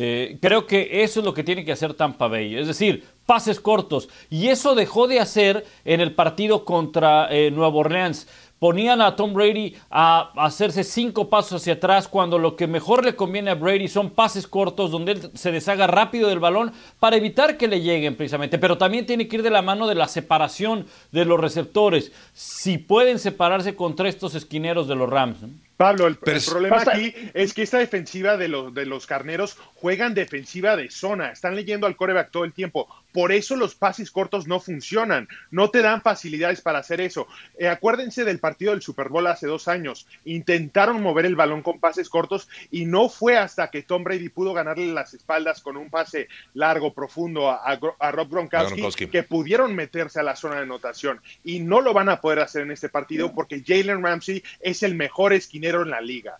[0.00, 3.58] Eh, creo que eso es lo que tiene que hacer Tampa Bay, es decir, pases
[3.58, 4.08] cortos.
[4.30, 8.28] Y eso dejó de hacer en el partido contra eh, Nueva Orleans.
[8.58, 13.14] Ponían a Tom Brady a hacerse cinco pasos hacia atrás cuando lo que mejor le
[13.14, 17.56] conviene a Brady son pases cortos donde él se deshaga rápido del balón para evitar
[17.56, 18.58] que le lleguen precisamente.
[18.58, 22.12] Pero también tiene que ir de la mano de la separación de los receptores.
[22.32, 25.38] Si pueden separarse contra estos esquineros de los Rams.
[25.78, 30.74] Pablo, el, problema aquí es que esta defensiva de los, de los carneros juegan defensiva
[30.76, 32.88] de zona, están leyendo al coreback todo el tiempo.
[33.12, 37.28] Por eso los pases cortos no funcionan, no te dan facilidades para hacer eso.
[37.58, 40.06] Eh, acuérdense del partido del Super Bowl hace dos años.
[40.24, 44.52] Intentaron mover el balón con pases cortos y no fue hasta que Tom Brady pudo
[44.52, 49.06] ganarle las espaldas con un pase largo, profundo a, a Gro- a Rob Gronkowski, Gronkowski.
[49.06, 51.20] que pudieron meterse a la zona de anotación.
[51.44, 54.94] Y no lo van a poder hacer en este partido porque Jalen Ramsey es el
[54.96, 56.38] mejor esquinero en la liga.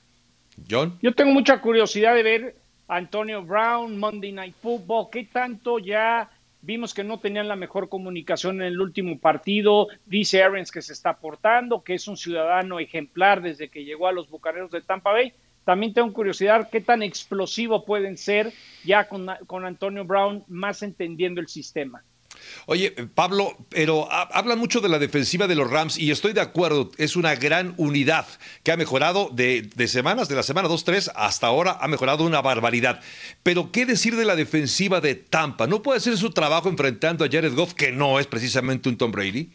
[0.69, 0.99] John.
[1.03, 2.57] Yo tengo mucha curiosidad de ver
[2.88, 7.88] a Antonio Brown, Monday Night Football, qué tanto ya vimos que no tenían la mejor
[7.88, 12.81] comunicación en el último partido, dice Arians que se está portando, que es un ciudadano
[12.81, 15.33] ejemplar desde que llegó a los Bucaneros de Tampa Bay.
[15.64, 18.53] También tengo curiosidad qué tan explosivo pueden ser
[18.85, 22.03] ya con, con Antonio Brown más entendiendo el sistema.
[22.66, 26.40] Oye, Pablo, pero ha- hablan mucho de la defensiva de los Rams y estoy de
[26.40, 28.27] acuerdo, es una gran unidad
[28.62, 32.40] que ha mejorado de, de semanas, de la semana 2-3 hasta ahora ha mejorado una
[32.42, 33.01] barbaridad.
[33.42, 35.66] Pero ¿qué decir de la defensiva de Tampa?
[35.66, 39.12] ¿No puede hacer su trabajo enfrentando a Jared Goff, que no es precisamente un Tom
[39.12, 39.51] Brady?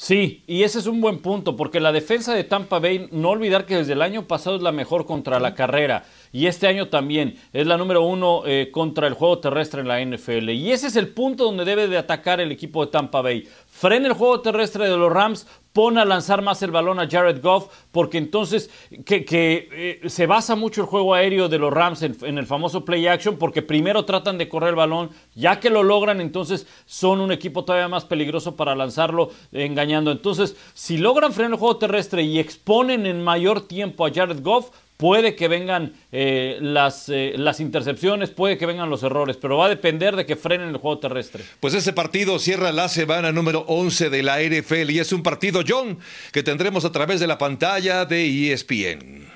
[0.00, 3.66] Sí, y ese es un buen punto, porque la defensa de Tampa Bay, no olvidar
[3.66, 7.36] que desde el año pasado es la mejor contra la carrera, y este año también
[7.52, 10.50] es la número uno eh, contra el juego terrestre en la NFL.
[10.50, 13.48] Y ese es el punto donde debe de atacar el equipo de Tampa Bay.
[13.66, 17.40] Frena el juego terrestre de los Rams, pone a lanzar más el balón a Jared
[17.40, 18.68] Goff, porque entonces
[19.04, 23.06] que, eh, se basa mucho el juego aéreo de los Rams en, el famoso play
[23.06, 27.30] action, porque primero tratan de correr el balón, ya que lo logran, entonces son un
[27.30, 30.10] equipo todavía más peligroso para lanzarlo engañando.
[30.10, 34.70] Entonces, si logran frenar el juego terrestre y exponen en mayor tiempo a Jared Goff,
[34.98, 39.66] puede que vengan eh, las, eh, las intercepciones, puede que vengan los errores, pero va
[39.66, 41.44] a depender de que frenen el juego terrestre.
[41.60, 45.62] Pues ese partido cierra la semana número 11 de la NFL y es un partido,
[45.66, 45.98] John,
[46.32, 49.30] que tendremos a través de la pantalla de E ESPN.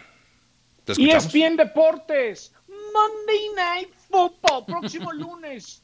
[0.86, 5.80] ESPN Deportes, Monday Night Football, próximo lunes.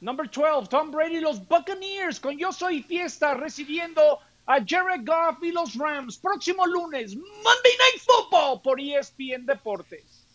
[0.00, 5.42] Number 12, Tom Brady y los Buccaneers con Yo Soy Fiesta recibiendo a Jared Goff
[5.42, 6.16] y los Rams.
[6.18, 10.26] Próximo lunes, Monday Night Football por ESPN Deportes.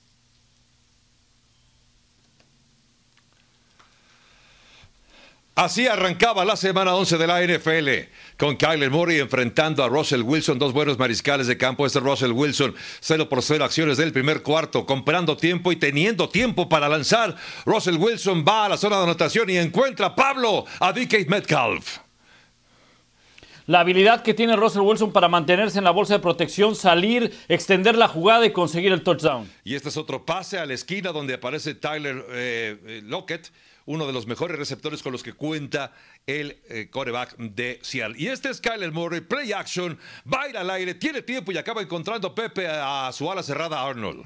[5.54, 7.90] Así arrancaba la semana 11 de la NFL,
[8.38, 11.86] con Kyler Murray enfrentando a Russell Wilson, dos buenos mariscales de campo.
[11.86, 16.70] Este Russell Wilson, 0 por 0 acciones del primer cuarto, comprando tiempo y teniendo tiempo
[16.70, 17.36] para lanzar.
[17.66, 22.00] Russell Wilson va a la zona de anotación y encuentra a Pablo a DK Metcalf.
[23.72, 27.96] La habilidad que tiene Russell Wilson para mantenerse en la bolsa de protección, salir, extender
[27.96, 29.50] la jugada y conseguir el touchdown.
[29.64, 33.50] Y este es otro pase a la esquina donde aparece Tyler eh, eh, Lockett,
[33.86, 35.94] uno de los mejores receptores con los que cuenta
[36.28, 38.18] el eh, quarterback de Seattle.
[38.20, 41.58] Y este es Kyler Murray, play action, va a ir al aire, tiene tiempo y
[41.58, 44.26] acaba encontrando Pepe a, a su ala cerrada Arnold.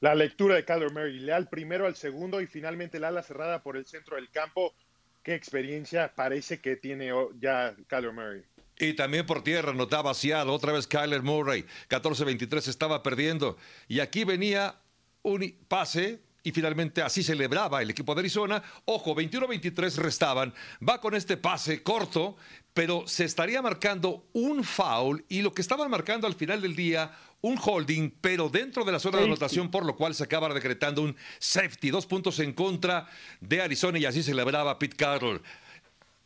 [0.00, 3.22] La lectura de Kyler Murray, le da el primero al segundo y finalmente la ala
[3.22, 4.72] cerrada por el centro del campo.
[5.22, 8.42] Qué experiencia parece que tiene oh, ya Kyler Murray.
[8.78, 13.56] Y también por tierra notaba Seattle, otra vez Kyler Murray, 14-23 estaba perdiendo.
[13.88, 14.76] Y aquí venía
[15.22, 18.62] un pase y finalmente así celebraba el equipo de Arizona.
[18.84, 20.54] Ojo, 21-23 restaban.
[20.86, 22.36] Va con este pase corto,
[22.72, 27.10] pero se estaría marcando un foul y lo que estaban marcando al final del día,
[27.40, 31.02] un holding, pero dentro de la zona de anotación, por lo cual se acaba decretando
[31.02, 31.90] un safety.
[31.90, 33.08] Dos puntos en contra
[33.40, 35.42] de Arizona y así celebraba Pete Carroll.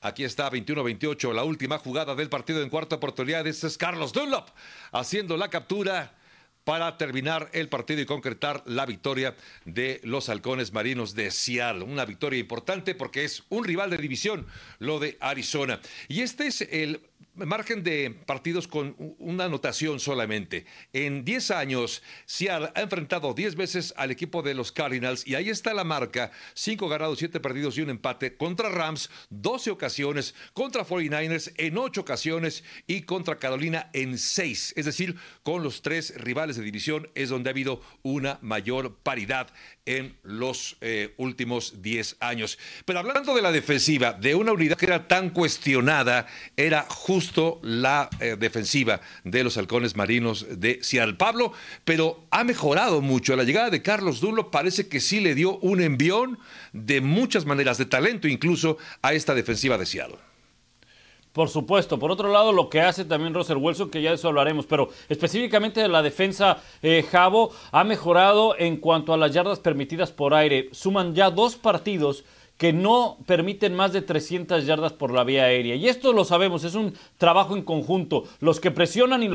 [0.01, 3.47] Aquí está 21-28, la última jugada del partido en cuarta oportunidad.
[3.47, 4.49] Este es Carlos Dunlop
[4.91, 6.13] haciendo la captura
[6.65, 11.85] para terminar el partido y concretar la victoria de los halcones marinos de Seattle.
[11.85, 14.47] Una victoria importante porque es un rival de división,
[14.79, 15.81] lo de Arizona.
[16.09, 17.01] Y este es el
[17.35, 20.67] margen de partidos con una anotación solamente.
[20.93, 25.49] En 10 años, Seattle ha enfrentado 10 veces al equipo de los Cardinals y ahí
[25.49, 30.87] está la marca, 5 ganados, 7 perdidos y un empate contra Rams, 12 ocasiones, contra
[30.87, 34.75] 49ers en 8 ocasiones y contra Carolina en 6.
[34.77, 39.49] Es decir, con los tres rivales de división es donde ha habido una mayor paridad
[39.85, 42.59] en los eh, últimos 10 años.
[42.85, 48.09] Pero hablando de la defensiva, de una unidad que era tan cuestionada, era justo la
[48.21, 51.15] eh, defensiva de los halcones marinos de Seattle.
[51.15, 51.53] Pablo,
[51.85, 53.35] pero ha mejorado mucho.
[53.37, 56.39] La llegada de Carlos Dunlop parece que sí le dio un envión
[56.73, 60.32] de muchas maneras, de talento incluso, a esta defensiva de Seattle.
[61.33, 61.99] Por supuesto.
[61.99, 64.91] Por otro lado, lo que hace también Russell Wilson, que ya de eso hablaremos, pero
[65.09, 70.35] específicamente de la defensa, eh, Javo ha mejorado en cuanto a las yardas permitidas por
[70.35, 70.69] aire.
[70.73, 72.25] Suman ya dos partidos
[72.59, 75.75] que no permiten más de 300 yardas por la vía aérea.
[75.75, 78.25] Y esto lo sabemos, es un trabajo en conjunto.
[78.41, 79.31] Los que presionan y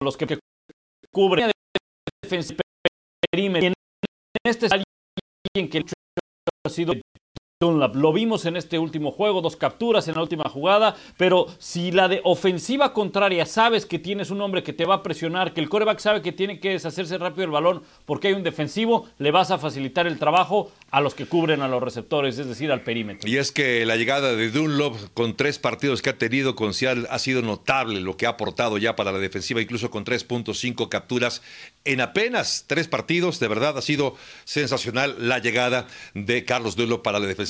[0.00, 0.38] los que
[1.10, 1.50] cubren
[2.22, 2.54] defensa
[3.30, 3.68] perímetro.
[3.68, 3.74] En
[4.44, 5.84] este alguien que
[6.64, 6.92] ha sido
[7.58, 12.06] lo vimos en este último juego, dos capturas en la última jugada, pero si la
[12.06, 15.70] de ofensiva contraria sabes que tienes un hombre que te va a presionar, que el
[15.70, 19.50] coreback sabe que tiene que deshacerse rápido el balón porque hay un defensivo, le vas
[19.50, 23.26] a facilitar el trabajo a los que cubren a los receptores, es decir, al perímetro.
[23.26, 27.06] Y es que la llegada de Dunlop con tres partidos que ha tenido con Seattle
[27.08, 31.40] ha sido notable lo que ha aportado ya para la defensiva, incluso con 3.5 capturas
[31.86, 33.40] en apenas tres partidos.
[33.40, 34.14] De verdad ha sido
[34.44, 37.45] sensacional la llegada de Carlos Dunlop para la defensiva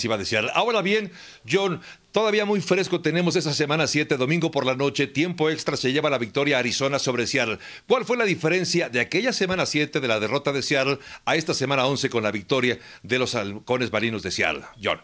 [0.55, 1.11] Ahora bien,
[1.49, 1.81] John,
[2.13, 6.11] todavía muy fresco tenemos esa semana 7, domingo por la noche, tiempo extra se lleva
[6.11, 7.59] la victoria Arizona sobre Seattle.
[7.87, 11.55] ¿Cuál fue la diferencia de aquella semana 7 de la derrota de Seattle a esta
[11.55, 14.65] semana 11 con la victoria de los halcones marinos de Seattle?
[14.83, 15.01] John.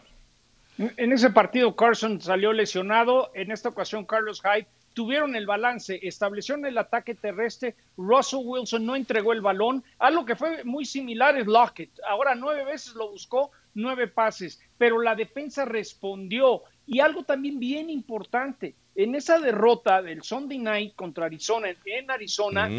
[0.79, 6.65] En ese partido Carson salió lesionado, en esta ocasión Carlos Hyde tuvieron el balance, establecieron
[6.67, 11.47] el ataque terrestre, Russell Wilson no entregó el balón, algo que fue muy similar es
[11.47, 11.91] Lockett.
[12.09, 16.63] Ahora nueve veces lo buscó, nueve pases, pero la defensa respondió.
[16.87, 22.71] Y algo también bien importante, en esa derrota del Sunday Night contra Arizona, en Arizona,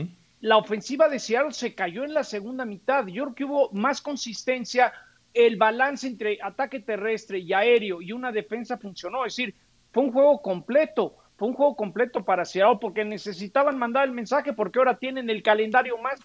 [0.41, 3.08] la ofensiva de Seattle se cayó en la segunda mitad.
[3.08, 4.93] Yo creo que hubo más consistencia,
[5.34, 9.25] el balance entre ataque terrestre y aéreo y una defensa funcionó.
[9.25, 9.56] Es decir,
[9.91, 14.53] fue un juego completo fue un juego completo para Seattle porque necesitaban mandar el mensaje
[14.53, 16.19] porque ahora tienen el calendario más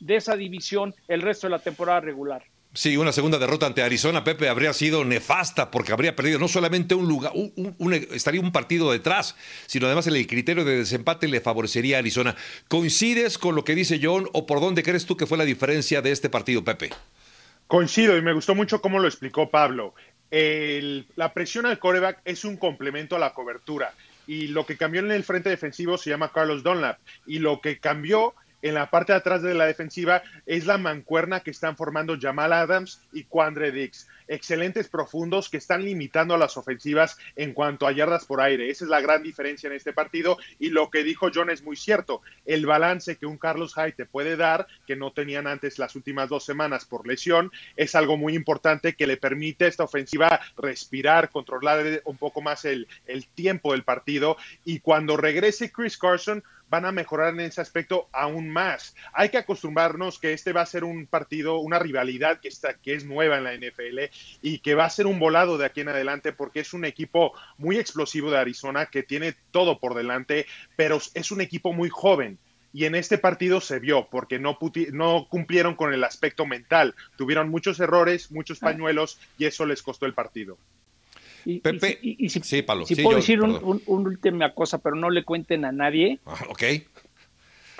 [0.00, 2.44] de esa división el resto de la temporada regular.
[2.72, 6.94] Sí, una segunda derrota ante Arizona, Pepe, habría sido nefasta porque habría perdido no solamente
[6.94, 7.32] un lugar,
[8.12, 9.34] estaría un partido detrás,
[9.66, 12.36] sino además el criterio de desempate le favorecería a Arizona.
[12.68, 16.00] ¿Coincides con lo que dice John o por dónde crees tú que fue la diferencia
[16.00, 16.90] de este partido, Pepe?
[17.66, 19.94] Coincido y me gustó mucho cómo lo explicó Pablo.
[20.30, 23.94] la presión al coreback es un complemento a la cobertura
[24.28, 27.80] y lo que cambió en el frente defensivo se llama Carlos Dunlap y lo que
[27.80, 32.18] cambió en la parte de atrás de la defensiva es la mancuerna que están formando
[32.20, 34.08] Jamal Adams y Quandre Dix.
[34.32, 38.70] Excelentes profundos que están limitando a las ofensivas en cuanto a yardas por aire.
[38.70, 41.74] Esa es la gran diferencia en este partido y lo que dijo John es muy
[41.74, 42.22] cierto.
[42.46, 46.28] El balance que un Carlos Hyde te puede dar, que no tenían antes las últimas
[46.28, 51.30] dos semanas por lesión, es algo muy importante que le permite a esta ofensiva respirar,
[51.30, 56.86] controlar un poco más el, el tiempo del partido y cuando regrese Chris Carson, van
[56.86, 58.94] a mejorar en ese aspecto aún más.
[59.12, 62.94] Hay que acostumbrarnos que este va a ser un partido, una rivalidad que, está, que
[62.94, 63.98] es nueva en la NFL
[64.42, 67.32] y que va a ser un volado de aquí en adelante porque es un equipo
[67.58, 72.38] muy explosivo de Arizona que tiene todo por delante, pero es un equipo muy joven.
[72.72, 74.56] Y en este partido se vio porque no,
[74.92, 76.94] no cumplieron con el aspecto mental.
[77.16, 80.56] Tuvieron muchos errores, muchos pañuelos y eso les costó el partido.
[81.44, 82.84] Y, Pepe, y, si, sí, Pablo.
[82.86, 86.20] Si puedo decir un, última cosa, pero no le cuenten a nadie.
[86.26, 86.62] Ah, ok.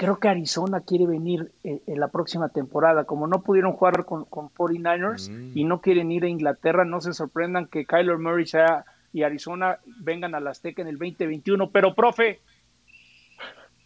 [0.01, 3.05] Creo que Arizona quiere venir eh, en la próxima temporada.
[3.05, 5.59] Como no pudieron jugar con, con 49ers mm.
[5.59, 9.79] y no quieren ir a Inglaterra, no se sorprendan que Kyler Murray sea y Arizona
[9.85, 11.71] vengan a la Azteca en el 2021.
[11.71, 12.41] Pero, profe,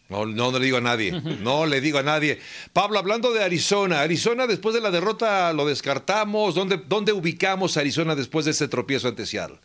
[0.07, 2.39] no, no, le digo a nadie, no le digo a nadie.
[2.71, 6.55] Pablo, hablando de Arizona, Arizona después de la derrota lo descartamos.
[6.55, 9.59] ¿Dónde, dónde ubicamos a Arizona después de ese tropiezo ante Seattle?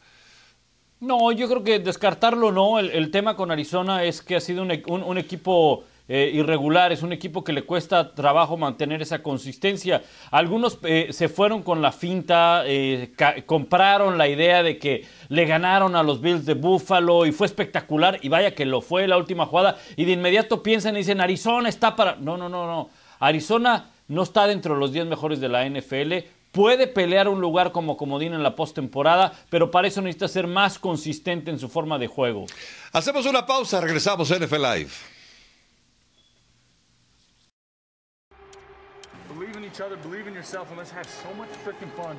[0.98, 2.80] No, yo creo que descartarlo no.
[2.80, 7.12] El, tema con Arizona es que ha sido un, un equipo eh, irregular, es un
[7.12, 10.02] equipo que le cuesta trabajo mantener esa consistencia.
[10.32, 13.12] Algunos eh, se fueron con la finta, eh,
[13.46, 18.18] compraron la idea de que le ganaron a los Bills de Buffalo y fue espectacular
[18.22, 21.68] y vaya que lo fue la última jugada y de inmediato piensan y dicen Arizona
[21.68, 22.16] está para...
[22.16, 22.90] No, no, no, no.
[23.20, 27.70] Arizona no está dentro de los 10 mejores de la NFL, puede pelear un lugar
[27.70, 32.00] como comodín en la postemporada, pero para eso necesita ser más consistente en su forma
[32.00, 32.46] de juego.
[32.92, 35.19] Hacemos una pausa, regresamos a NFL Live.
[39.72, 42.16] Each other, believe in yourself, and let's have so much freaking fun.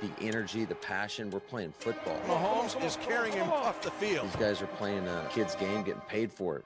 [0.00, 2.20] The energy, the passion, we're playing football.
[2.26, 4.26] Mahomes is carrying him off the field.
[4.26, 6.64] These guys are playing a kid's game, getting paid for it.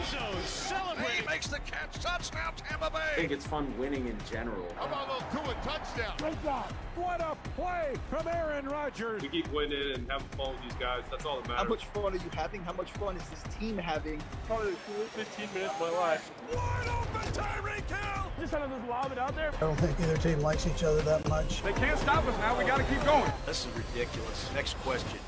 [0.00, 2.00] He makes the catch.
[2.00, 4.66] Touchdown, Tampa I think it's fun winning in general.
[4.76, 6.14] How about those two a touchdown?
[6.18, 6.72] Great job.
[6.96, 9.22] What a play from Aaron Rodgers.
[9.22, 11.02] We keep winning and having fun with these guys.
[11.10, 11.62] That's all that matters.
[11.62, 12.62] How much fun are you having?
[12.62, 14.22] How much fun is this team having?
[14.46, 16.30] Probably the coolest 15 minutes of my life.
[16.54, 18.32] Wide open, Tyreek Hill.
[18.40, 19.52] Just kind of just lob it out there.
[19.54, 21.62] I don't think either team likes each other that much.
[21.62, 22.58] They can't stop us now.
[22.58, 23.30] We got to keep going.
[23.46, 24.50] This is ridiculous.
[24.54, 25.18] Next question.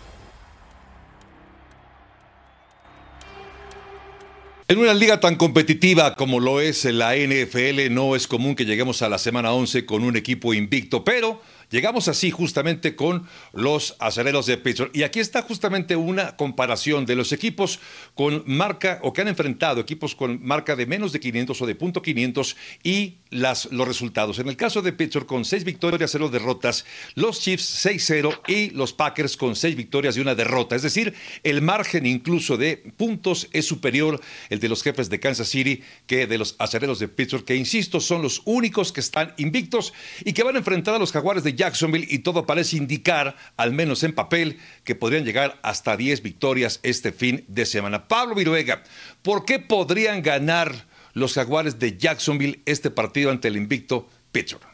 [4.73, 9.03] En una liga tan competitiva como lo es la NFL, no es común que lleguemos
[9.03, 14.47] a la semana 11 con un equipo invicto, pero llegamos así justamente con los aceleros
[14.47, 14.91] de Pittsburgh.
[14.95, 17.81] Y aquí está justamente una comparación de los equipos
[18.15, 21.75] con marca o que han enfrentado equipos con marca de menos de 500 o de
[21.75, 24.39] punto 500 y los resultados.
[24.39, 28.93] En el caso de Pittsburgh con 6 victorias, 0 derrotas, los Chiefs 6-0 y los
[28.93, 30.77] Packers con 6 victorias y una derrota.
[30.77, 35.49] Es decir, el margen incluso de puntos es superior el de los jefes de Kansas
[35.49, 39.95] City que de los aceleros de Pittsburgh, que insisto, son los únicos que están invictos
[40.25, 43.73] y que van a enfrentar a los jaguares de Jacksonville y todo parece indicar, al
[43.73, 48.09] menos en papel, que podrían llegar hasta 10 victorias este fin de semana.
[48.09, 48.83] Pablo Viruega,
[49.23, 54.73] ¿por qué podrían ganar los jaguares de Jacksonville este partido ante el invicto Pittsburgh?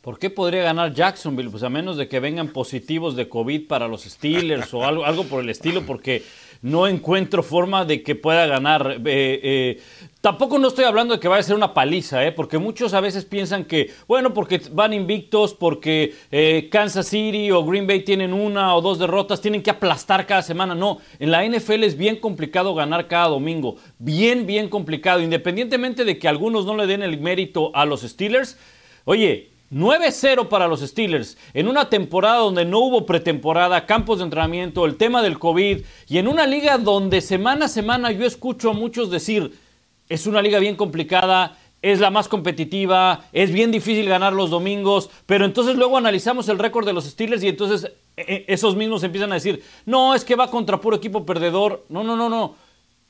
[0.00, 1.50] ¿Por qué podría ganar Jacksonville?
[1.50, 5.24] Pues a menos de que vengan positivos de COVID para los Steelers o algo, algo
[5.24, 6.24] por el estilo, porque
[6.62, 9.00] no encuentro forma de que pueda ganar.
[9.04, 9.80] Eh, eh,
[10.20, 13.00] tampoco no estoy hablando de que vaya a ser una paliza, eh, porque muchos a
[13.00, 18.32] veces piensan que, bueno, porque van invictos, porque eh, Kansas City o Green Bay tienen
[18.32, 20.74] una o dos derrotas, tienen que aplastar cada semana.
[20.74, 23.76] No, en la NFL es bien complicado ganar cada domingo.
[23.98, 25.22] Bien, bien complicado.
[25.22, 28.58] Independientemente de que algunos no le den el mérito a los Steelers.
[29.04, 31.38] Oye, 9-0 para los Steelers.
[31.54, 36.18] En una temporada donde no hubo pretemporada, campos de entrenamiento, el tema del COVID y
[36.18, 39.58] en una liga donde semana a semana yo escucho a muchos decir,
[40.08, 45.08] es una liga bien complicada, es la más competitiva, es bien difícil ganar los domingos,
[45.26, 49.30] pero entonces luego analizamos el récord de los Steelers y entonces eh, esos mismos empiezan
[49.30, 52.56] a decir, no, es que va contra puro equipo perdedor, no, no, no, no,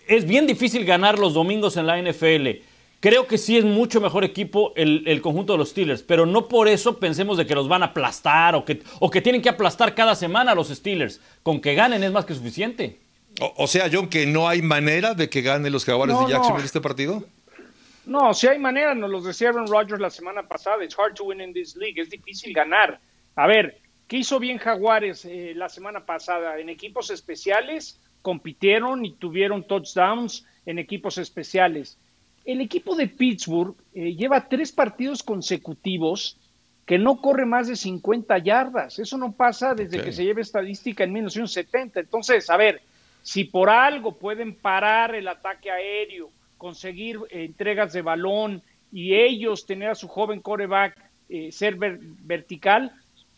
[0.07, 2.63] es bien difícil ganar los domingos en la NFL.
[3.01, 6.49] Creo que sí es mucho mejor equipo el, el, conjunto de los Steelers, pero no
[6.49, 9.49] por eso pensemos de que los van a aplastar o que, o que tienen que
[9.49, 11.19] aplastar cada semana a los Steelers.
[11.43, 13.01] Con que ganen es más que suficiente.
[13.41, 16.33] O, o sea, John, que no hay manera de que ganen los jaguares No, de
[16.33, 16.67] Jacksonville no.
[16.67, 17.25] este partido.
[18.05, 20.85] No, si hay manera, nos los decía Aaron Rodgers la semana pasada.
[20.85, 21.99] It's hard to win in this league.
[22.01, 23.01] Es difícil ganar.
[23.37, 26.59] A ver, ¿qué hizo bien Jaguares eh, la semana pasada?
[26.59, 31.99] En equipos especiales compitieron y tuvieron touchdowns en equipos especiales.
[32.45, 36.37] El equipo de Pittsburgh eh, lleva tres partidos consecutivos
[36.87, 38.99] que no corre más de 50 yardas.
[38.99, 42.01] Eso no pasa desde que se lleva estadística en 1970.
[42.01, 42.81] Entonces, a ver,
[43.23, 49.67] si por algo pueden parar el ataque aéreo, conseguir eh, entregas de balón y ellos
[49.67, 50.97] tener a su joven coreback
[51.29, 52.93] eh, ser ver- vertical,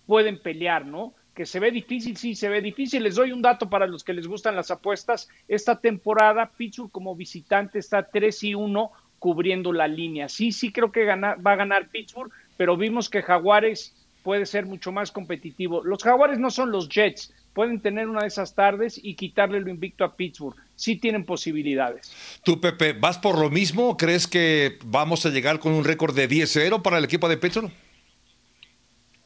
[0.07, 1.13] pueden pelear, ¿no?
[1.35, 3.03] Que se ve difícil, sí, se ve difícil.
[3.03, 5.29] Les doy un dato para los que les gustan las apuestas.
[5.49, 10.29] Esta temporada, Pittsburgh como visitante está 3 y 1 cubriendo la línea.
[10.29, 14.93] Sí, sí creo que va a ganar Pittsburgh, pero vimos que Jaguares puede ser mucho
[14.93, 15.83] más competitivo.
[15.85, 19.71] Los Jaguares no son los Jets, pueden tener una de esas tardes y quitarle lo
[19.71, 20.57] invicto a Pittsburgh.
[20.77, 22.13] Sí tienen posibilidades.
[22.45, 23.97] Tú, Pepe, ¿vas por lo mismo?
[23.97, 27.71] ¿Crees que vamos a llegar con un récord de 10-0 para el equipo de Pittsburgh?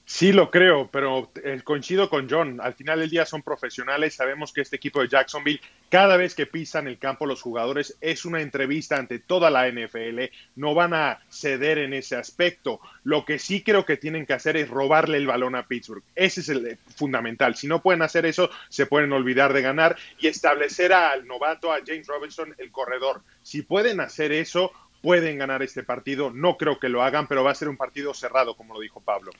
[0.08, 1.32] Sí lo creo, pero
[1.64, 2.60] coincido con John.
[2.62, 4.14] Al final del día son profesionales.
[4.14, 8.24] Sabemos que este equipo de Jacksonville, cada vez que pisan el campo los jugadores, es
[8.24, 10.30] una entrevista ante toda la NFL.
[10.54, 12.80] No van a ceder en ese aspecto.
[13.02, 16.04] Lo que sí creo que tienen que hacer es robarle el balón a Pittsburgh.
[16.14, 17.56] Ese es el eh, fundamental.
[17.56, 21.80] Si no pueden hacer eso, se pueden olvidar de ganar y establecer al novato, a
[21.84, 23.22] James Robinson, el corredor.
[23.42, 24.70] Si pueden hacer eso,
[25.00, 26.30] pueden ganar este partido.
[26.30, 29.00] No creo que lo hagan, pero va a ser un partido cerrado, como lo dijo
[29.00, 29.32] Pablo.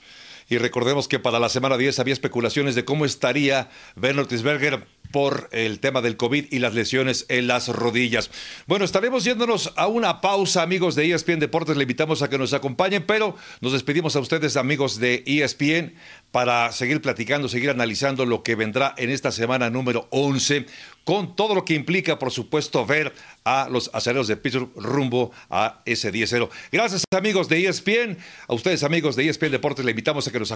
[0.49, 4.17] Y recordemos que para la semana 10 había especulaciones de cómo estaría Ben
[5.13, 8.31] por el tema del COVID y las lesiones en las rodillas.
[8.67, 11.77] Bueno, estaremos yéndonos a una pausa, amigos de ESPN Deportes.
[11.77, 15.95] Le invitamos a que nos acompañen, pero nos despedimos a ustedes, amigos de ESPN,
[16.31, 20.67] para seguir platicando, seguir analizando lo que vendrá en esta semana número 11
[21.07, 25.81] con todo lo que implica, por supuesto, ver a los aceleros de Pittsburgh rumbo a
[25.85, 26.51] ese 10-0.
[26.73, 30.56] Gracias amigos de ESPN, a ustedes amigos de ESPN Deportes, le invitamos a que nos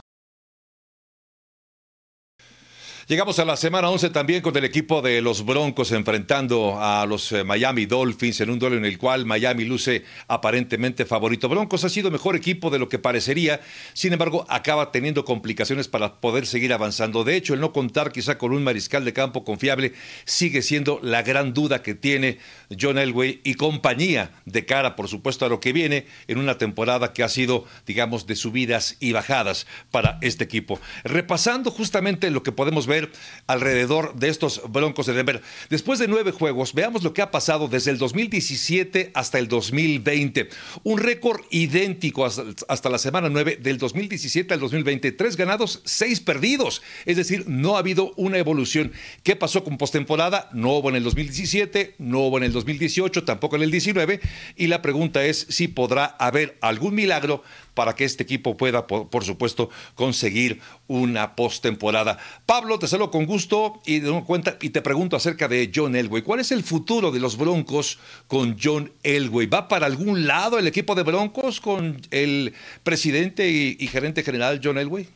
[3.10, 7.32] Llegamos a la semana 11 también con el equipo de los Broncos enfrentando a los
[7.32, 11.48] eh, Miami Dolphins en un duelo en el cual Miami luce aparentemente favorito.
[11.48, 13.62] Broncos ha sido mejor equipo de lo que parecería,
[13.94, 17.24] sin embargo acaba teniendo complicaciones para poder seguir avanzando.
[17.24, 19.92] De hecho, el no contar quizá con un mariscal de campo confiable
[20.24, 22.38] sigue siendo la gran duda que tiene
[22.80, 27.12] John Elway y compañía de cara, por supuesto, a lo que viene en una temporada
[27.12, 30.78] que ha sido, digamos, de subidas y bajadas para este equipo.
[31.02, 32.99] Repasando justamente lo que podemos ver
[33.46, 35.42] alrededor de estos Broncos de Denver.
[35.68, 40.48] Después de nueve juegos, veamos lo que ha pasado desde el 2017 hasta el 2020.
[40.82, 45.12] Un récord idéntico hasta, la semana nueve del 2017 al 2020.
[45.12, 46.82] Tres ganados, seis perdidos.
[47.06, 48.92] Es decir, no ha habido una evolución.
[49.22, 50.48] ¿Qué pasó con postemporada?
[50.52, 54.20] No hubo en el 2017, no hubo en el 2018, tampoco en el 19.
[54.56, 57.42] Y la pregunta es si podrá haber algún milagro
[57.74, 62.18] para que este equipo pueda, por, supuesto, conseguir una postemporada.
[62.46, 66.22] Pablo, te saludo con gusto y, de cuenta, y te pregunto acerca de John Elway.
[66.22, 69.46] ¿Cuál es el futuro de los Broncos con John Elway?
[69.46, 74.78] ¿Va para algún lado el equipo de Broncos con el presidente y, gerente general John
[74.78, 75.08] Elway?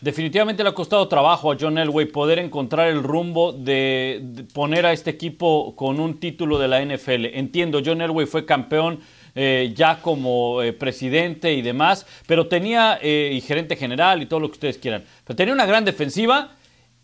[0.00, 4.92] Definitivamente le ha costado trabajo a John Elway poder encontrar el rumbo de, poner a
[4.92, 7.26] este equipo con un título de la NFL.
[7.32, 9.00] Entiendo, John Elway fue campeón
[9.38, 14.40] eh, ya como eh, presidente y demás, pero tenía, eh, y gerente general y todo
[14.40, 16.52] lo que ustedes quieran, pero tenía una gran defensiva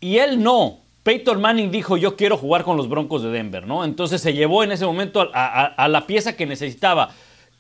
[0.01, 0.81] y él no.
[1.03, 3.85] Peyton Manning dijo yo quiero jugar con los Broncos de Denver, ¿no?
[3.85, 7.11] Entonces se llevó en ese momento a la pieza que necesitaba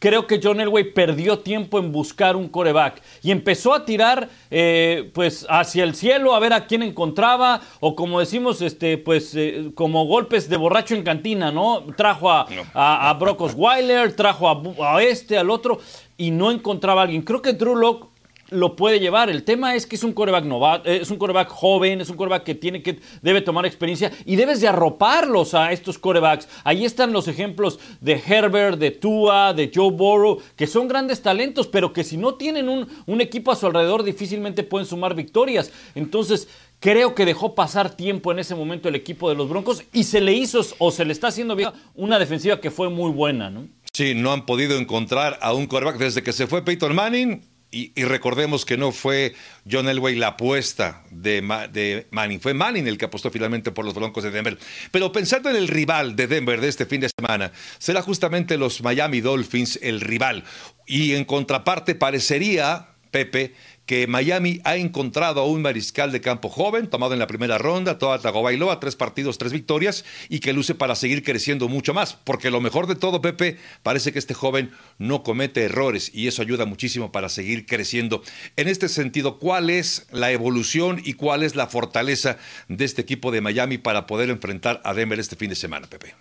[0.02, 5.12] creo que John Elway perdió tiempo en buscar un coreback y empezó a tirar eh,
[5.14, 9.70] pues hacia el cielo a ver a quién encontraba o como decimos este pues eh,
[9.76, 11.84] como golpes de borracho en cantina, ¿no?
[11.96, 15.78] Trajo a, a, Brock Osweiler, trajo a, a, este, al otro
[16.16, 17.22] y no encontraba a alguien.
[17.22, 18.11] Creo que Drew Locke
[18.52, 19.30] lo puede llevar.
[19.30, 20.44] El tema es que es un coreback
[20.84, 24.36] eh, es un coreback joven, es un coreback que tiene que debe tomar experiencia y
[24.36, 26.48] debes de arroparlos a estos corebacks.
[26.64, 31.66] Ahí están los ejemplos de Herbert, de Tua, de Joe Burrow, que son grandes talentos,
[31.66, 35.72] pero que si no tienen un, un equipo a su alrededor difícilmente pueden sumar victorias.
[35.94, 36.48] Entonces,
[36.80, 40.20] creo que dejó pasar tiempo en ese momento el equipo de los Broncos y se
[40.20, 43.68] le hizo o se le está haciendo bien una defensiva que fue muy buena, ¿no?
[43.92, 47.42] Sí, no han podido encontrar a un coreback desde que se fue Peyton Manning
[47.74, 49.34] y, recordemos que no fue
[49.68, 51.40] John Elway la apuesta de,
[51.72, 54.58] de, Manning, fue Manning el que apostó finalmente por los Broncos de Denver.
[54.90, 58.82] Pero pensando en el rival de Denver de este fin de semana, será justamente los
[58.82, 60.44] Miami Dolphins el rival.
[60.86, 63.54] Y en contraparte parecería, Pepe,
[63.92, 67.98] que Miami ha encontrado a un mariscal de campo joven, tomado en la primera ronda,
[67.98, 72.14] toda Tagovailoa, tres partidos, tres victorias, y que luce para seguir creciendo mucho más.
[72.14, 76.40] Porque lo mejor de todo, Pepe, parece que este joven no comete errores y eso
[76.40, 78.22] ayuda muchísimo para seguir creciendo.
[78.56, 82.38] En este sentido, ¿cuál es la evolución y cuál es la fortaleza
[82.68, 86.14] de este equipo de Miami para poder enfrentar a Denver este fin de semana, Pepe?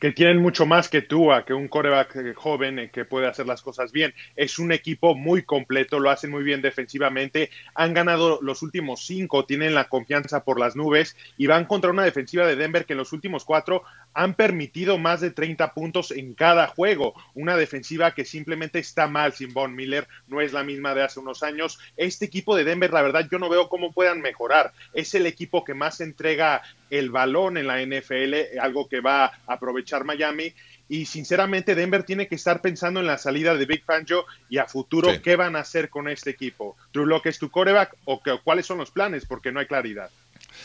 [0.00, 3.46] Que tienen mucho más que Tua, que un coreback eh, joven eh, que puede hacer
[3.46, 4.14] las cosas bien.
[4.34, 7.50] Es un equipo muy completo, lo hacen muy bien defensivamente.
[7.74, 12.02] Han ganado los últimos cinco, tienen la confianza por las nubes y van contra una
[12.02, 13.82] defensiva de Denver que en los últimos cuatro
[14.14, 17.14] han permitido más de 30 puntos en cada juego.
[17.34, 21.20] Una defensiva que simplemente está mal sin Von Miller, no es la misma de hace
[21.20, 21.78] unos años.
[21.98, 24.72] Este equipo de Denver, la verdad, yo no veo cómo puedan mejorar.
[24.94, 29.32] Es el equipo que más entrega el balón en la NFL, algo que va a
[29.46, 30.52] aprovechar Miami.
[30.88, 34.66] Y sinceramente Denver tiene que estar pensando en la salida de Big Fangio y a
[34.66, 36.76] futuro qué van a hacer con este equipo.
[36.92, 40.10] Drew Locke es tu coreback o cuáles son los planes porque no hay claridad.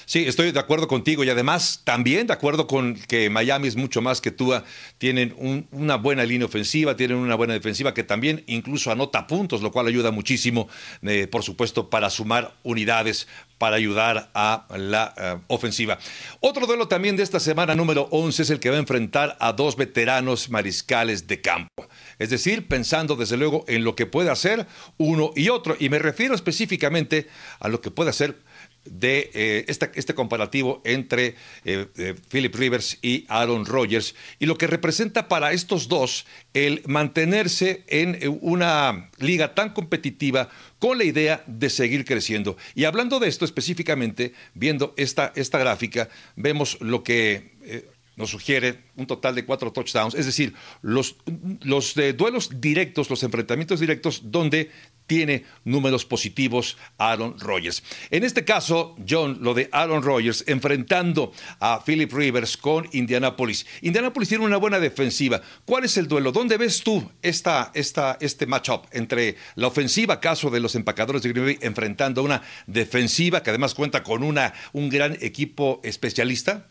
[0.06, 4.02] Sí, estoy de acuerdo contigo y además también de acuerdo con que Miami es mucho
[4.02, 4.64] más que Tua.
[4.98, 5.36] Tienen
[5.72, 9.88] una buena línea ofensiva, tienen una buena defensiva que también incluso anota puntos, lo cual
[9.88, 10.68] ayuda muchísimo,
[11.02, 13.28] eh, por supuesto, para sumar unidades
[13.58, 15.98] para ayudar a la eh, ofensiva.
[16.41, 19.54] Otro duelo también de esta semana número 11 es el que va a enfrentar a
[19.54, 21.88] dos veteranos mariscales de campo.
[22.20, 24.68] Es decir, pensando desde luego en lo que puede hacer
[24.98, 25.76] uno y otro.
[25.80, 27.28] Y me refiero específicamente
[27.60, 28.38] a lo que puede hacer
[28.86, 34.67] de eh, este comparativo entre eh, eh, Philip Rivers y Aaron Rodgers y lo que
[34.67, 41.69] representa para estos dos el mantenerse en una liga tan competitiva con la idea de
[41.69, 42.57] seguir creciendo.
[42.75, 49.07] Y hablando de esto específicamente, viendo esta, esta gráfica, vemos lo que nos sugiere un
[49.07, 51.18] total de cuatro touchdowns, es decir, los,
[51.61, 54.72] los duelos directos, los enfrentamientos directos donde
[55.07, 57.84] tiene números positivos Aaron Rodgers.
[58.09, 63.66] En este caso, John, lo de Aaron Rodgers enfrentando a Philip Rivers con Indianapolis.
[63.82, 65.41] Indianapolis tiene una buena defensiva.
[65.66, 66.32] ¿Cuál es el duelo?
[66.32, 71.30] ¿Dónde ves tú esta, esta, este matchup entre la ofensiva, caso de los empacadores de
[71.30, 76.68] Green Bay, enfrentando a una defensiva que además cuenta con una, un gran equipo especialista?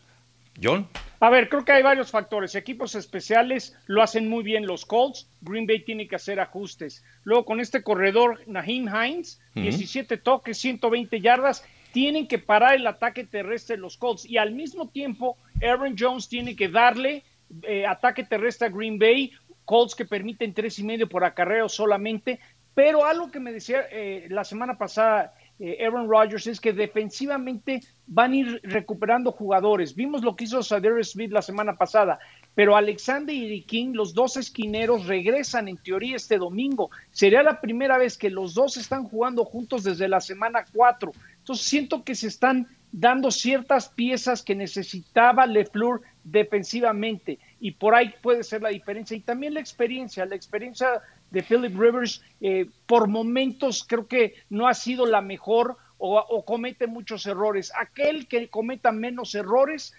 [0.61, 0.87] John.
[1.19, 2.55] A ver, creo que hay varios factores.
[2.55, 5.29] Equipos especiales lo hacen muy bien los Colts.
[5.41, 7.03] Green Bay tiene que hacer ajustes.
[7.23, 11.65] Luego con este corredor, Naheem Hines, 17 toques, 120 yardas.
[11.93, 14.25] Tienen que parar el ataque terrestre de los Colts.
[14.25, 17.23] Y al mismo tiempo, Aaron Jones tiene que darle
[17.63, 19.31] eh, ataque terrestre a Green Bay.
[19.63, 22.39] Colts que permiten tres y medio por acarreo solamente.
[22.75, 27.81] Pero algo que me decía eh, la semana pasada eh, Aaron Rodgers es que defensivamente
[28.07, 29.95] van a ir recuperando jugadores.
[29.95, 32.19] Vimos lo que hizo Sader Smith la semana pasada,
[32.53, 36.89] pero Alexander y King, los dos esquineros, regresan en teoría este domingo.
[37.11, 41.11] Sería la primera vez que los dos están jugando juntos desde la semana 4.
[41.39, 48.13] Entonces siento que se están dando ciertas piezas que necesitaba LeFleur defensivamente y por ahí
[48.21, 51.01] puede ser la diferencia y también la experiencia, la experiencia
[51.31, 56.87] de Philip Rivers eh, por momentos creo que no ha sido la mejor o, comete
[56.87, 57.71] muchos errores.
[57.79, 59.93] Aquel que cometa menos errores,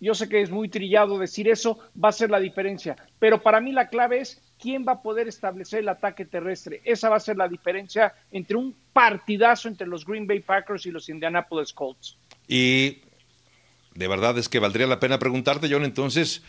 [0.00, 2.96] yo sé que es muy trillado decir eso, va a ser la diferencia.
[3.18, 6.80] Pero para mí la clave es quién va a poder establecer el ataque terrestre.
[6.84, 10.90] Esa va a ser la diferencia entre un partidazo entre los Green Bay Packers y
[10.90, 12.18] los Indianapolis Colts.
[12.46, 13.02] Y
[13.94, 16.42] de verdad es que valdría la pena preguntarte, John, entonces,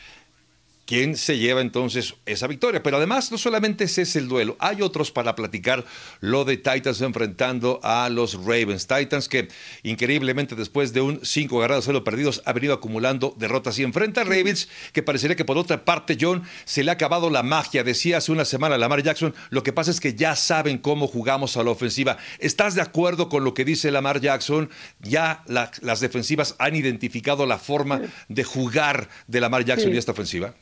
[0.89, 2.81] quién se lleva entonces esa victoria.
[2.81, 5.85] Pero además, no solamente ese es el duelo, hay otros para platicar
[6.19, 8.87] lo de Titans enfrentando a los Ravens.
[8.87, 9.49] Titans que
[9.83, 14.23] increíblemente después de un 5 ganados, 0 perdidos, ha venido acumulando derrotas y enfrenta a
[14.23, 17.83] Ravens que parecería que por otra parte, John, se le ha acabado la magia.
[17.83, 21.55] Decía hace una semana Lamar Jackson, lo que pasa es que ya saben cómo jugamos
[21.55, 22.17] a la ofensiva.
[22.39, 24.71] ¿Estás de acuerdo con lo que dice Lamar Jackson?
[25.01, 30.55] Ya las defensivas han identificado la forma de jugar de Lamar Jackson y esta ofensiva.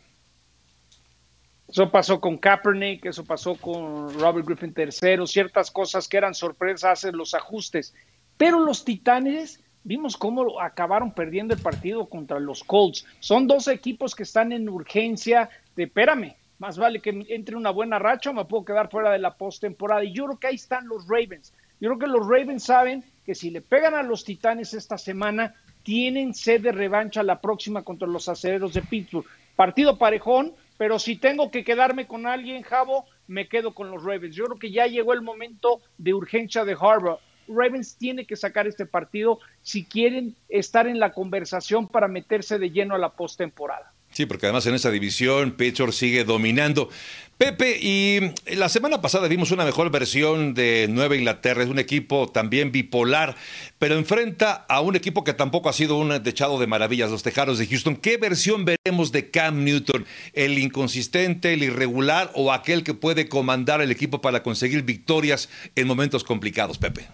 [1.68, 6.92] Eso pasó con Kaepernick, eso pasó con Robert Griffin III, ciertas cosas que eran sorpresas,
[6.92, 7.94] hacen los ajustes.
[8.38, 13.06] Pero los Titanes, vimos cómo acabaron perdiendo el partido contra los Colts.
[13.20, 18.00] Son dos equipos que están en urgencia de, espérame, más vale que entre una buena
[18.00, 20.04] racha o me puedo quedar fuera de la postemporada.
[20.04, 21.54] Y yo creo que ahí están los Ravens.
[21.80, 25.54] Yo creo que los Ravens saben que si le pegan a los Titanes esta semana,
[25.84, 29.26] tienen sed de revancha la próxima contra los acereros de Pittsburgh.
[29.56, 34.36] Partido parejón, pero si tengo que quedarme con alguien, Javo, me quedo con los Ravens.
[34.36, 37.20] Yo creo que ya llegó el momento de urgencia de Harvard.
[37.48, 42.70] Ravens tiene que sacar este partido si quieren estar en la conversación para meterse de
[42.70, 43.94] lleno a la postemporada.
[44.18, 46.90] Sí, porque además en esa división Pittsburgh sigue dominando.
[47.38, 48.20] Pepe, y
[48.56, 53.36] la semana pasada vimos una mejor versión de Nueva Inglaterra, es un equipo también bipolar,
[53.78, 57.60] pero enfrenta a un equipo que tampoco ha sido un dechado de maravillas, los Tejanos
[57.60, 57.96] de Houston.
[57.96, 60.08] ¿Qué versión veremos de Cam Newton?
[60.34, 65.86] ¿El inconsistente, el irregular o aquel que puede comandar el equipo para conseguir victorias en
[65.86, 67.08] momentos complicados, Pepe?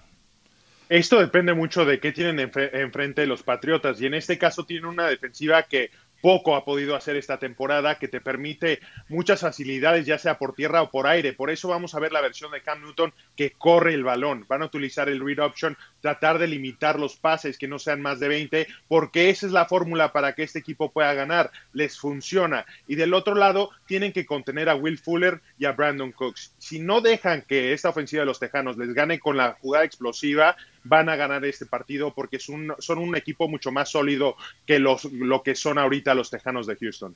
[0.87, 5.07] Esto depende mucho de qué tienen enfrente los Patriotas y en este caso tiene una
[5.07, 5.91] defensiva que
[6.23, 10.81] poco ha podido hacer esta temporada, que te permite muchas facilidades, ya sea por tierra
[10.81, 11.33] o por aire.
[11.33, 14.45] Por eso vamos a ver la versión de Cam Newton que corre el balón.
[14.47, 18.21] Van a utilizar el read option, tratar de limitar los pases que no sean más
[18.21, 21.51] de 20, porque esa es la fórmula para que este equipo pueda ganar.
[21.73, 22.65] Les funciona.
[22.87, 26.53] Y del otro lado, tienen que contener a Will Fuller y a Brandon Cooks.
[26.57, 30.55] Si no dejan que esta ofensiva de los Tejanos les gane con la jugada explosiva,
[30.83, 35.43] van a ganar este partido porque son un equipo mucho más sólido que los, lo
[35.43, 37.15] que son ahorita los Tejanos de Houston.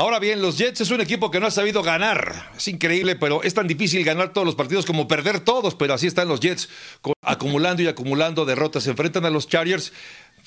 [0.00, 2.52] Ahora bien, los Jets es un equipo que no ha sabido ganar.
[2.56, 5.74] Es increíble, pero es tan difícil ganar todos los partidos como perder todos.
[5.74, 6.68] Pero así están los Jets,
[7.20, 8.84] acumulando y acumulando derrotas.
[8.84, 9.92] Se enfrentan a los Chargers.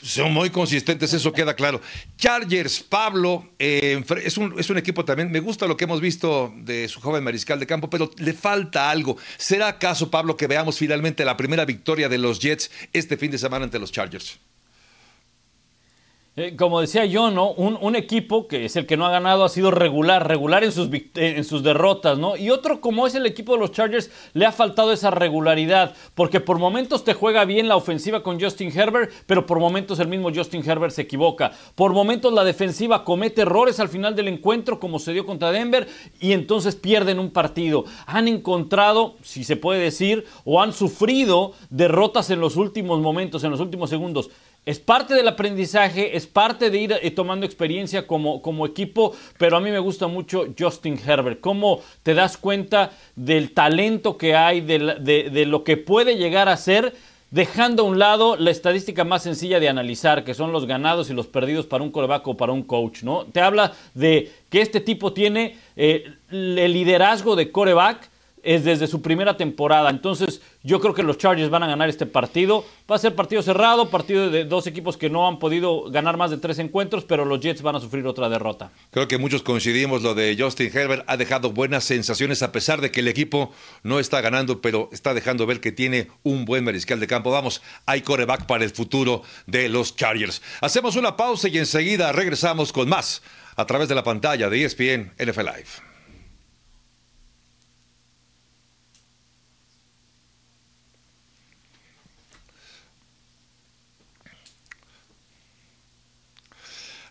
[0.04, 1.80] Son muy consistentes, eso queda claro.
[2.18, 5.32] Chargers, Pablo, eh, es, un, es un equipo también.
[5.32, 8.89] Me gusta lo que hemos visto de su joven mariscal de campo, pero le falta
[8.89, 9.18] algo.
[9.38, 13.38] ¿Será acaso, Pablo, que veamos finalmente la primera victoria de los Jets este fin de
[13.38, 14.39] semana ante los Chargers?
[16.38, 17.51] Eh, como decía yo, ¿no?
[17.51, 20.89] Un, equipo que es el que no ha ganado ha sido regular, regular en sus,
[21.15, 22.38] en sus derrotas, ¿no?
[22.38, 26.39] Y otro como es el equipo de los Chargers, le ha faltado esa regularidad, porque
[26.39, 30.32] por momentos te juega bien la ofensiva con Justin Herbert, pero por momentos el mismo
[30.34, 31.51] Justin Herbert se equivoca.
[31.75, 35.89] Por momentos la defensiva comete errores al final del encuentro, como se dio contra Denver,
[36.21, 37.84] y entonces pierden un partido.
[38.05, 43.51] Han encontrado, si se puede decir, o han sufrido derrotas en los últimos momentos, en
[43.51, 44.29] los últimos segundos.
[44.66, 49.57] Es parte del aprendizaje, es parte de ir eh, tomando experiencia como, como equipo, pero
[49.57, 51.41] a mí me gusta mucho Justin Herbert.
[51.41, 54.78] Cómo te das cuenta del talento que hay, de,
[55.32, 56.93] de lo que puede llegar a ser
[57.32, 61.14] dejando a un lado la estadística más sencilla de analizar, que son los ganados y
[61.14, 63.26] los perdidos para un coreback o para un coach, ¿no?
[63.26, 68.11] Te habla de que este tipo tiene eh, el liderazgo de coreback
[68.43, 69.89] es desde su primera temporada.
[69.89, 72.65] Entonces, yo creo que los Chargers van a ganar este partido.
[72.89, 76.31] Va a ser partido cerrado, partido de dos equipos que no han podido ganar más
[76.31, 78.71] de tres encuentros, pero los Jets van a sufrir otra derrota.
[78.91, 80.01] Creo que muchos coincidimos.
[80.01, 83.51] Lo de Justin Herbert ha dejado buenas sensaciones, a pesar de que el equipo
[83.83, 87.31] no está ganando, pero está dejando ver que tiene un buen mariscal de campo.
[87.31, 90.41] Vamos, hay coreback para el futuro de los Chargers.
[90.61, 93.21] Hacemos una pausa y enseguida regresamos con más
[93.55, 95.90] a través de la pantalla de ESPN NFL Live.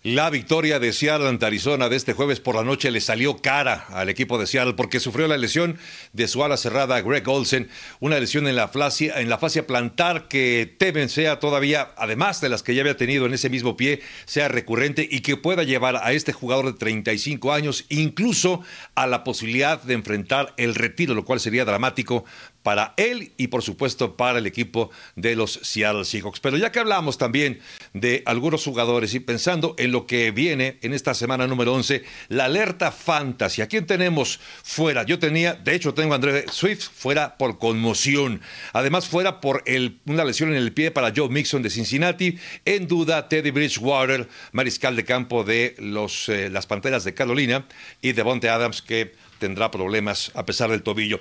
[0.03, 3.84] La victoria de Seattle ante Arizona de este jueves por la noche le salió cara
[3.90, 5.76] al equipo de Seattle porque sufrió la lesión
[6.14, 7.68] de su ala cerrada Greg Olsen,
[8.01, 12.48] una lesión en la, fascia, en la fascia plantar que temen sea todavía, además de
[12.48, 15.96] las que ya había tenido en ese mismo pie, sea recurrente y que pueda llevar
[15.96, 18.62] a este jugador de 35 años incluso
[18.94, 22.24] a la posibilidad de enfrentar el retiro, lo cual sería dramático
[22.62, 26.40] para él y por supuesto para el equipo de los Seattle Seahawks.
[26.40, 27.61] Pero ya que hablamos también
[27.94, 32.46] de algunos jugadores y pensando en lo que viene en esta semana número 11, la
[32.46, 33.62] alerta fantasy.
[33.62, 35.04] ¿A quién tenemos fuera?
[35.04, 38.40] Yo tenía, de hecho tengo a André Swift fuera por conmoción.
[38.72, 39.64] Además fuera por
[40.06, 42.38] una lesión en el pie para Joe Mixon de Cincinnati.
[42.64, 47.66] En duda Teddy Bridgewater, mariscal de campo de los, eh, las Panteras de Carolina
[48.02, 51.20] y Devonte Adams que tendrá problemas a pesar del tobillo.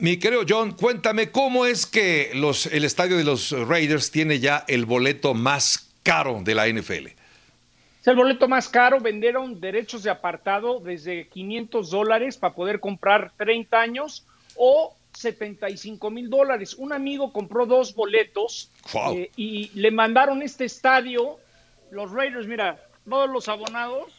[0.00, 4.64] Mi querido John, cuéntame cómo es que los, el estadio de los Raiders tiene ya
[4.66, 7.08] el boleto más caro de la NFL.
[8.00, 8.98] Es el boleto más caro.
[8.98, 14.24] Vendieron derechos de apartado desde 500 dólares para poder comprar 30 años
[14.56, 16.76] o 75 mil dólares.
[16.78, 18.70] Un amigo compró dos boletos
[19.12, 21.38] eh, y le mandaron este estadio.
[21.90, 24.10] Los Raiders, mira, todos los abonados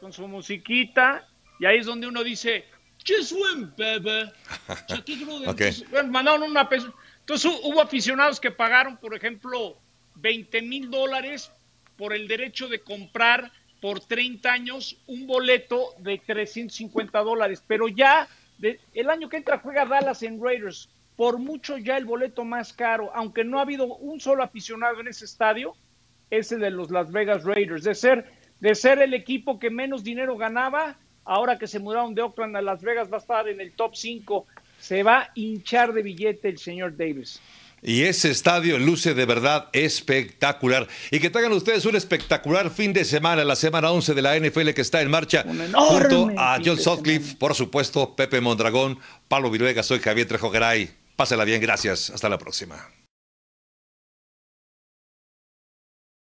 [0.00, 1.28] con su musiquita.
[1.60, 2.64] Y ahí es donde uno dice,
[3.06, 4.30] Just win, baby.
[4.88, 6.68] Entonces, mandaron una
[7.20, 9.76] Entonces hubo aficionados que pagaron, por ejemplo,
[10.16, 11.50] 20 mil dólares
[11.96, 17.62] por el derecho de comprar por 30 años un boleto de 350 dólares.
[17.66, 18.28] Pero ya
[18.94, 20.88] el año que entra juega Dallas en Raiders.
[21.16, 25.08] Por mucho ya el boleto más caro, aunque no ha habido un solo aficionado en
[25.08, 25.74] ese estadio,
[26.30, 27.84] ese de los Las Vegas Raiders.
[27.84, 32.22] De ser, de ser el equipo que menos dinero ganaba, ahora que se mudaron de
[32.22, 34.46] Oakland a Las Vegas, va a estar en el top 5.
[34.78, 37.40] Se va a hinchar de billete el señor Davis.
[37.84, 40.86] Y ese estadio luce de verdad espectacular.
[41.10, 44.70] Y que tengan ustedes un espectacular fin de semana, la semana 11 de la NFL
[44.70, 45.44] que está en marcha.
[45.74, 50.52] Junto a John Sutcliffe, por supuesto, Pepe Mondragón, Pablo Viruega, soy Javier Trejo
[51.16, 52.10] Pásela bien, gracias.
[52.10, 52.88] Hasta la próxima.